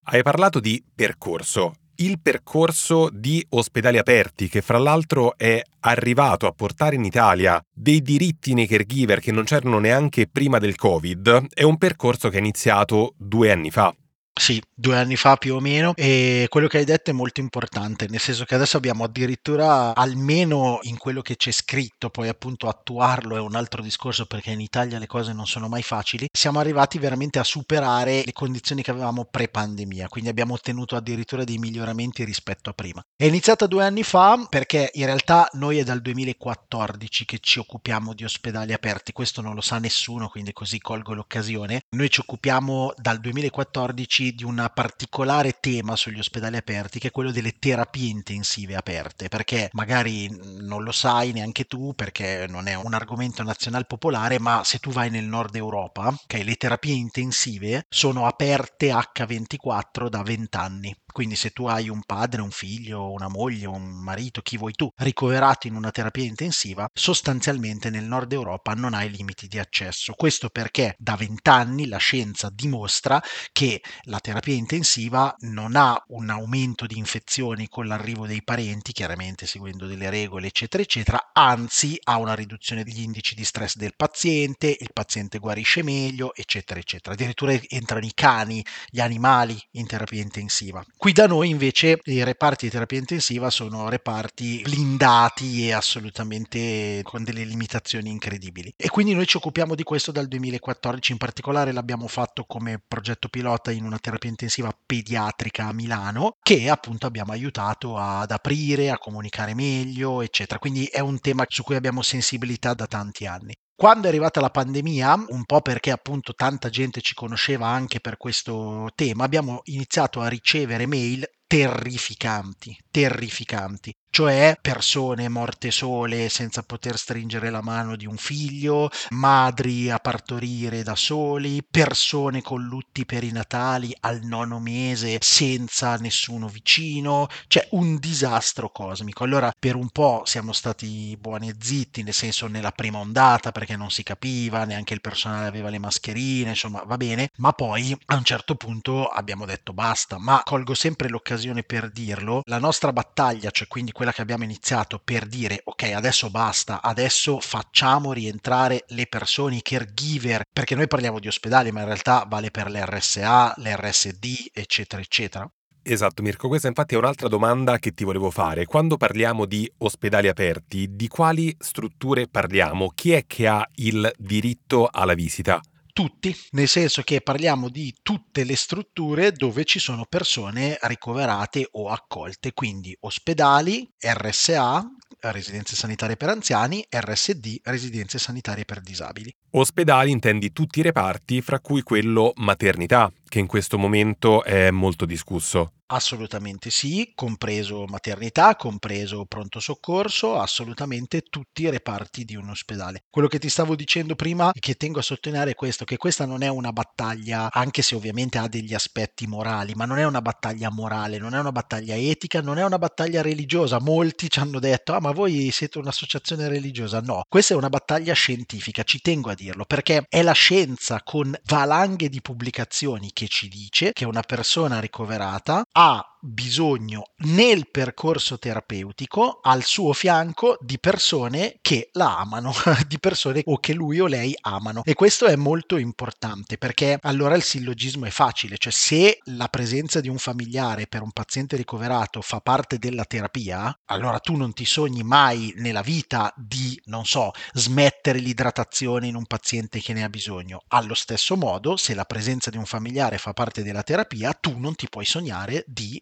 Hai 0.03 0.23
parlato 0.23 0.59
di 0.59 0.83
percorso. 0.95 1.73
Il 1.97 2.19
percorso 2.19 3.09
di 3.13 3.45
ospedali 3.49 3.99
aperti, 3.99 4.49
che 4.49 4.61
fra 4.61 4.79
l'altro 4.79 5.37
è 5.37 5.61
arrivato 5.81 6.47
a 6.47 6.51
portare 6.51 6.95
in 6.95 7.05
Italia 7.05 7.63
dei 7.71 8.01
diritti 8.01 8.55
nei 8.55 8.65
caregiver 8.65 9.19
che 9.19 9.31
non 9.31 9.43
c'erano 9.43 9.77
neanche 9.77 10.27
prima 10.27 10.57
del 10.57 10.75
Covid, 10.75 11.49
è 11.53 11.61
un 11.61 11.77
percorso 11.77 12.29
che 12.29 12.37
è 12.37 12.39
iniziato 12.39 13.13
due 13.15 13.51
anni 13.51 13.69
fa. 13.69 13.93
Sì, 14.33 14.59
due 14.73 14.97
anni 14.97 15.17
fa 15.17 15.35
più 15.35 15.55
o 15.55 15.59
meno 15.59 15.93
e 15.93 16.47
quello 16.49 16.67
che 16.67 16.77
hai 16.77 16.85
detto 16.85 17.11
è 17.11 17.13
molto 17.13 17.41
importante, 17.41 18.07
nel 18.09 18.19
senso 18.19 18.43
che 18.45 18.55
adesso 18.55 18.77
abbiamo 18.77 19.03
addirittura, 19.03 19.93
almeno 19.93 20.79
in 20.83 20.97
quello 20.97 21.21
che 21.21 21.35
c'è 21.35 21.51
scritto, 21.51 22.09
poi 22.09 22.27
appunto 22.27 22.67
attuarlo 22.67 23.35
è 23.35 23.39
un 23.39 23.55
altro 23.55 23.83
discorso 23.83 24.25
perché 24.25 24.49
in 24.51 24.61
Italia 24.61 24.97
le 24.97 25.05
cose 25.05 25.33
non 25.33 25.45
sono 25.45 25.67
mai 25.67 25.83
facili, 25.83 26.27
siamo 26.31 26.59
arrivati 26.59 26.97
veramente 26.97 27.37
a 27.39 27.43
superare 27.43 28.23
le 28.25 28.31
condizioni 28.31 28.81
che 28.81 28.89
avevamo 28.89 29.25
pre-pandemia, 29.25 30.07
quindi 30.07 30.29
abbiamo 30.29 30.53
ottenuto 30.53 30.95
addirittura 30.95 31.43
dei 31.43 31.57
miglioramenti 31.57 32.23
rispetto 32.23 32.71
a 32.71 32.73
prima. 32.73 33.03
È 33.15 33.25
iniziata 33.25 33.67
due 33.67 33.83
anni 33.83 34.01
fa 34.01 34.47
perché 34.49 34.89
in 34.93 35.05
realtà 35.05 35.47
noi 35.53 35.77
è 35.77 35.83
dal 35.83 36.01
2014 36.01 37.25
che 37.25 37.37
ci 37.39 37.59
occupiamo 37.59 38.13
di 38.13 38.23
ospedali 38.23 38.73
aperti, 38.73 39.11
questo 39.11 39.41
non 39.41 39.53
lo 39.53 39.61
sa 39.61 39.77
nessuno, 39.77 40.29
quindi 40.29 40.51
così 40.53 40.79
colgo 40.79 41.13
l'occasione. 41.13 41.81
Noi 41.95 42.09
ci 42.09 42.21
occupiamo 42.21 42.93
dal 42.97 43.19
2014 43.19 44.20
di 44.29 44.43
un 44.43 44.69
particolare 44.73 45.57
tema 45.59 45.95
sugli 45.95 46.19
ospedali 46.19 46.57
aperti 46.57 46.99
che 46.99 47.07
è 47.07 47.11
quello 47.11 47.31
delle 47.31 47.57
terapie 47.57 48.09
intensive 48.09 48.75
aperte, 48.75 49.27
perché 49.27 49.69
magari 49.73 50.29
non 50.59 50.83
lo 50.83 50.91
sai 50.91 51.31
neanche 51.31 51.65
tu 51.65 51.93
perché 51.95 52.45
non 52.47 52.67
è 52.67 52.75
un 52.75 52.93
argomento 52.93 53.41
nazionale 53.43 53.85
popolare, 53.85 54.39
ma 54.39 54.63
se 54.63 54.77
tu 54.77 54.91
vai 54.91 55.09
nel 55.09 55.25
nord 55.25 55.55
Europa, 55.55 56.15
okay, 56.23 56.43
le 56.43 56.55
terapie 56.55 56.93
intensive 56.93 57.85
sono 57.89 58.27
aperte 58.27 58.91
H24 58.91 60.07
da 60.07 60.21
20 60.21 60.57
anni. 60.57 60.95
Quindi 61.11 61.35
se 61.35 61.49
tu 61.49 61.65
hai 61.65 61.89
un 61.89 62.03
padre, 62.05 62.41
un 62.41 62.51
figlio, 62.51 63.11
una 63.11 63.27
moglie, 63.27 63.67
un 63.67 63.83
marito, 64.01 64.41
chi 64.41 64.57
vuoi 64.57 64.71
tu, 64.73 64.89
ricoverato 64.95 65.67
in 65.67 65.75
una 65.75 65.91
terapia 65.91 66.23
intensiva, 66.23 66.87
sostanzialmente 66.93 67.89
nel 67.89 68.05
nord 68.05 68.31
Europa 68.31 68.73
non 68.73 68.93
hai 68.93 69.09
limiti 69.09 69.47
di 69.47 69.59
accesso. 69.59 70.13
Questo 70.13 70.49
perché 70.49 70.95
da 70.97 71.15
vent'anni 71.17 71.87
la 71.87 71.97
scienza 71.97 72.49
dimostra 72.49 73.21
che 73.51 73.81
la 74.11 74.19
terapia 74.19 74.53
intensiva 74.53 75.33
non 75.39 75.77
ha 75.77 75.99
un 76.09 76.29
aumento 76.29 76.85
di 76.85 76.97
infezioni 76.97 77.69
con 77.69 77.87
l'arrivo 77.87 78.27
dei 78.27 78.43
parenti, 78.43 78.91
chiaramente 78.91 79.47
seguendo 79.47 79.87
delle 79.87 80.09
regole, 80.09 80.47
eccetera, 80.47 80.83
eccetera, 80.83 81.29
anzi 81.31 81.97
ha 82.03 82.17
una 82.17 82.35
riduzione 82.35 82.83
degli 82.83 83.01
indici 83.01 83.35
di 83.35 83.45
stress 83.45 83.77
del 83.77 83.93
paziente, 83.95 84.75
il 84.77 84.91
paziente 84.91 85.39
guarisce 85.39 85.81
meglio, 85.81 86.35
eccetera, 86.35 86.77
eccetera. 86.81 87.15
Addirittura 87.15 87.57
entrano 87.69 88.05
i 88.05 88.11
cani, 88.13 88.63
gli 88.89 88.99
animali 88.99 89.57
in 89.71 89.87
terapia 89.87 90.21
intensiva. 90.21 90.85
Qui 90.97 91.13
da 91.13 91.25
noi 91.25 91.47
invece 91.47 92.01
i 92.03 92.21
reparti 92.21 92.65
di 92.65 92.71
terapia 92.71 92.99
intensiva 92.99 93.49
sono 93.49 93.87
reparti 93.87 94.59
blindati 94.63 95.67
e 95.67 95.71
assolutamente 95.71 96.99
con 97.03 97.23
delle 97.23 97.45
limitazioni 97.45 98.09
incredibili. 98.09 98.73
E 98.75 98.89
quindi 98.89 99.13
noi 99.13 99.25
ci 99.25 99.37
occupiamo 99.37 99.73
di 99.73 99.83
questo 99.83 100.11
dal 100.11 100.27
2014, 100.27 101.13
in 101.13 101.17
particolare 101.17 101.71
l'abbiamo 101.71 102.07
fatto 102.07 102.43
come 102.43 102.81
progetto 102.85 103.29
pilota 103.29 103.71
in 103.71 103.85
una 103.85 103.99
terapia 104.01 104.29
intensiva 104.29 104.75
pediatrica 104.85 105.67
a 105.67 105.73
Milano, 105.73 106.35
che 106.41 106.69
appunto 106.69 107.05
abbiamo 107.05 107.31
aiutato 107.31 107.97
ad 107.97 108.31
aprire, 108.31 108.89
a 108.89 108.97
comunicare 108.97 109.53
meglio, 109.53 110.21
eccetera. 110.21 110.59
Quindi 110.59 110.85
è 110.85 110.99
un 110.99 111.19
tema 111.21 111.45
su 111.47 111.63
cui 111.63 111.75
abbiamo 111.75 112.01
sensibilità 112.01 112.73
da 112.73 112.87
tanti 112.87 113.25
anni. 113.25 113.53
Quando 113.73 114.05
è 114.05 114.09
arrivata 114.09 114.41
la 114.41 114.51
pandemia, 114.51 115.25
un 115.29 115.43
po' 115.45 115.61
perché 115.61 115.89
appunto 115.89 116.33
tanta 116.35 116.69
gente 116.69 117.01
ci 117.01 117.15
conosceva 117.15 117.67
anche 117.67 117.99
per 117.99 118.17
questo 118.17 118.89
tema, 118.93 119.23
abbiamo 119.23 119.61
iniziato 119.63 120.21
a 120.21 120.27
ricevere 120.27 120.85
mail 120.85 121.27
terrificanti, 121.47 122.77
terrificanti. 122.91 123.91
Cioè 124.11 124.57
persone 124.61 125.29
morte 125.29 125.71
sole 125.71 126.27
senza 126.29 126.63
poter 126.63 126.97
stringere 126.97 127.49
la 127.49 127.61
mano 127.61 127.95
di 127.95 128.05
un 128.05 128.17
figlio, 128.17 128.89
madri 129.11 129.89
a 129.89 129.99
partorire 129.99 130.83
da 130.83 130.95
soli, 130.95 131.63
persone 131.63 132.41
con 132.41 132.61
lutti 132.61 133.05
perinatali 133.05 133.95
al 134.01 134.21
nono 134.23 134.59
mese 134.59 135.17
senza 135.21 135.95
nessuno 135.95 136.47
vicino, 136.49 137.27
cioè 137.47 137.67
un 137.71 137.97
disastro 137.97 138.69
cosmico. 138.69 139.23
Allora 139.23 139.51
per 139.57 139.75
un 139.75 139.89
po' 139.89 140.23
siamo 140.25 140.51
stati 140.51 141.17
buoni 141.19 141.49
e 141.49 141.55
zitti, 141.57 142.03
nel 142.03 142.13
senso 142.13 142.47
nella 142.47 142.71
prima 142.71 142.99
ondata 142.99 143.51
perché 143.53 143.77
non 143.77 143.89
si 143.89 144.03
capiva, 144.03 144.65
neanche 144.65 144.93
il 144.93 145.01
personale 145.01 145.47
aveva 145.47 145.69
le 145.69 145.79
mascherine, 145.79 146.49
insomma 146.49 146.83
va 146.85 146.97
bene, 146.97 147.29
ma 147.37 147.53
poi 147.53 147.97
a 148.07 148.15
un 148.15 148.23
certo 148.25 148.55
punto 148.55 149.07
abbiamo 149.07 149.45
detto 149.45 149.71
basta, 149.71 150.17
ma 150.17 150.41
colgo 150.43 150.73
sempre 150.73 151.07
l'occasione 151.07 151.63
per 151.63 151.89
dirlo, 151.89 152.41
la 152.45 152.59
nostra 152.59 152.91
battaglia, 152.91 153.51
cioè 153.51 153.67
quindi 153.67 153.91
quella 154.01 154.15
che 154.15 154.23
abbiamo 154.23 154.43
iniziato 154.43 154.99
per 155.03 155.27
dire 155.27 155.61
ok 155.63 155.83
adesso 155.93 156.31
basta, 156.31 156.81
adesso 156.81 157.39
facciamo 157.39 158.13
rientrare 158.13 158.85
le 158.87 159.05
persone, 159.05 159.57
i 159.57 159.61
caregiver, 159.61 160.41
perché 160.51 160.73
noi 160.73 160.87
parliamo 160.87 161.19
di 161.19 161.27
ospedali 161.27 161.71
ma 161.71 161.81
in 161.81 161.85
realtà 161.85 162.25
vale 162.27 162.49
per 162.49 162.71
l'RSA, 162.71 163.53
l'RSD 163.57 164.49
eccetera 164.53 165.03
eccetera. 165.03 165.47
Esatto 165.83 166.23
Mirko, 166.23 166.47
questa 166.47 166.67
infatti 166.67 166.95
è 166.95 166.97
un'altra 166.97 167.27
domanda 167.27 167.77
che 167.77 167.91
ti 167.91 168.03
volevo 168.03 168.31
fare. 168.31 168.65
Quando 168.65 168.97
parliamo 168.97 169.45
di 169.45 169.71
ospedali 169.77 170.27
aperti, 170.27 170.95
di 170.95 171.07
quali 171.07 171.55
strutture 171.59 172.27
parliamo? 172.27 172.91
Chi 172.95 173.11
è 173.11 173.25
che 173.27 173.47
ha 173.47 173.63
il 173.75 174.11
diritto 174.17 174.87
alla 174.91 175.13
visita? 175.13 175.61
Tutti, 175.91 176.35
nel 176.51 176.67
senso 176.67 177.01
che 177.01 177.21
parliamo 177.21 177.69
di 177.69 177.93
tutte 178.01 178.43
le 178.43 178.55
strutture 178.55 179.31
dove 179.31 179.63
ci 179.63 179.79
sono 179.79 180.05
persone 180.07 180.77
ricoverate 180.81 181.67
o 181.71 181.89
accolte, 181.89 182.53
quindi 182.53 182.95
ospedali, 183.01 183.89
RSA, 183.99 184.85
residenze 185.21 185.75
sanitarie 185.75 186.17
per 186.17 186.29
anziani, 186.29 186.85
RSD, 186.89 187.59
residenze 187.63 188.17
sanitarie 188.17 188.65
per 188.65 188.81
disabili. 188.81 189.33
Ospedali 189.51 190.11
intendi 190.11 190.51
tutti 190.51 190.79
i 190.79 190.83
reparti, 190.83 191.41
fra 191.41 191.59
cui 191.59 191.81
quello 191.81 192.31
maternità, 192.35 193.11
che 193.27 193.39
in 193.39 193.47
questo 193.47 193.77
momento 193.77 194.43
è 194.43 194.71
molto 194.71 195.05
discusso. 195.05 195.73
Assolutamente 195.93 196.69
sì, 196.69 197.11
compreso 197.13 197.83
maternità, 197.85 198.55
compreso 198.55 199.25
pronto 199.25 199.59
soccorso, 199.59 200.39
assolutamente 200.39 201.23
tutti 201.23 201.63
i 201.63 201.69
reparti 201.69 202.23
di 202.23 202.37
un 202.37 202.47
ospedale. 202.47 203.03
Quello 203.09 203.27
che 203.27 203.39
ti 203.39 203.49
stavo 203.49 203.75
dicendo 203.75 204.15
prima 204.15 204.53
e 204.53 204.59
che 204.61 204.75
tengo 204.75 204.99
a 204.99 205.01
sottolineare 205.01 205.51
è 205.51 205.53
questo, 205.53 205.83
che 205.83 205.97
questa 205.97 206.25
non 206.25 206.43
è 206.43 206.47
una 206.47 206.71
battaglia, 206.71 207.51
anche 207.51 207.81
se 207.81 207.95
ovviamente 207.95 208.37
ha 208.37 208.47
degli 208.47 208.73
aspetti 208.73 209.27
morali, 209.27 209.73
ma 209.73 209.83
non 209.83 209.97
è 209.97 210.05
una 210.05 210.21
battaglia 210.21 210.71
morale, 210.71 211.17
non 211.17 211.35
è 211.35 211.39
una 211.39 211.51
battaglia 211.51 211.97
etica, 211.97 212.39
non 212.41 212.57
è 212.57 212.63
una 212.63 212.77
battaglia 212.77 213.21
religiosa. 213.21 213.81
Molti 213.81 214.29
ci 214.29 214.39
hanno 214.39 214.59
detto, 214.59 214.93
ah 214.93 215.01
ma 215.01 215.11
voi 215.11 215.51
siete 215.51 215.77
un'associazione 215.77 216.47
religiosa. 216.47 217.01
No, 217.01 217.23
questa 217.27 217.53
è 217.53 217.57
una 217.57 217.67
battaglia 217.67 218.13
scientifica, 218.13 218.83
ci 218.83 219.01
tengo 219.01 219.29
a 219.29 219.33
dirlo, 219.33 219.65
perché 219.65 220.05
è 220.07 220.21
la 220.21 220.31
scienza 220.31 221.01
con 221.03 221.37
valanghe 221.43 222.07
di 222.07 222.21
pubblicazioni 222.21 223.09
che 223.11 223.27
ci 223.27 223.49
dice 223.49 223.91
che 223.91 224.05
una 224.05 224.21
persona 224.21 224.79
ricoverata 224.79 225.65
Ah, 225.83 226.10
bisogno 226.21 227.03
nel 227.23 227.69
percorso 227.69 228.37
terapeutico 228.37 229.39
al 229.41 229.63
suo 229.63 229.93
fianco 229.93 230.57
di 230.61 230.79
persone 230.79 231.57
che 231.61 231.89
la 231.93 232.19
amano, 232.19 232.53
di 232.87 232.99
persone 232.99 233.41
o 233.45 233.57
che 233.57 233.73
lui 233.73 233.99
o 233.99 234.07
lei 234.07 234.35
amano. 234.41 234.83
E 234.85 234.93
questo 234.93 235.25
è 235.25 235.35
molto 235.35 235.77
importante 235.77 236.57
perché 236.57 236.99
allora 237.01 237.35
il 237.35 237.43
sillogismo 237.43 238.05
è 238.05 238.11
facile, 238.11 238.57
cioè 238.57 238.71
se 238.71 239.19
la 239.25 239.47
presenza 239.47 239.99
di 239.99 240.09
un 240.09 240.17
familiare 240.17 240.87
per 240.87 241.01
un 241.01 241.11
paziente 241.11 241.55
ricoverato 241.55 242.21
fa 242.21 242.39
parte 242.39 242.77
della 242.77 243.05
terapia, 243.05 243.75
allora 243.85 244.19
tu 244.19 244.35
non 244.35 244.53
ti 244.53 244.65
sogni 244.65 245.03
mai 245.03 245.53
nella 245.57 245.81
vita 245.81 246.33
di, 246.35 246.79
non 246.85 247.05
so, 247.05 247.31
smettere 247.53 248.19
l'idratazione 248.19 249.07
in 249.07 249.15
un 249.15 249.25
paziente 249.25 249.79
che 249.79 249.93
ne 249.93 250.03
ha 250.03 250.09
bisogno. 250.09 250.63
Allo 250.69 250.93
stesso 250.93 251.35
modo, 251.35 251.77
se 251.77 251.93
la 251.93 252.05
presenza 252.05 252.49
di 252.49 252.57
un 252.57 252.65
familiare 252.65 253.17
fa 253.17 253.33
parte 253.33 253.63
della 253.63 253.83
terapia, 253.83 254.33
tu 254.33 254.57
non 254.57 254.75
ti 254.75 254.87
puoi 254.89 255.05
sognare 255.05 255.63
di 255.67 256.01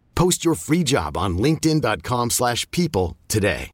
Post 0.21 0.43
your 0.43 0.55
free 0.55 0.83
job 0.83 1.15
on 1.15 1.37
linkedin.com/people 1.37 3.15
today. 3.25 3.69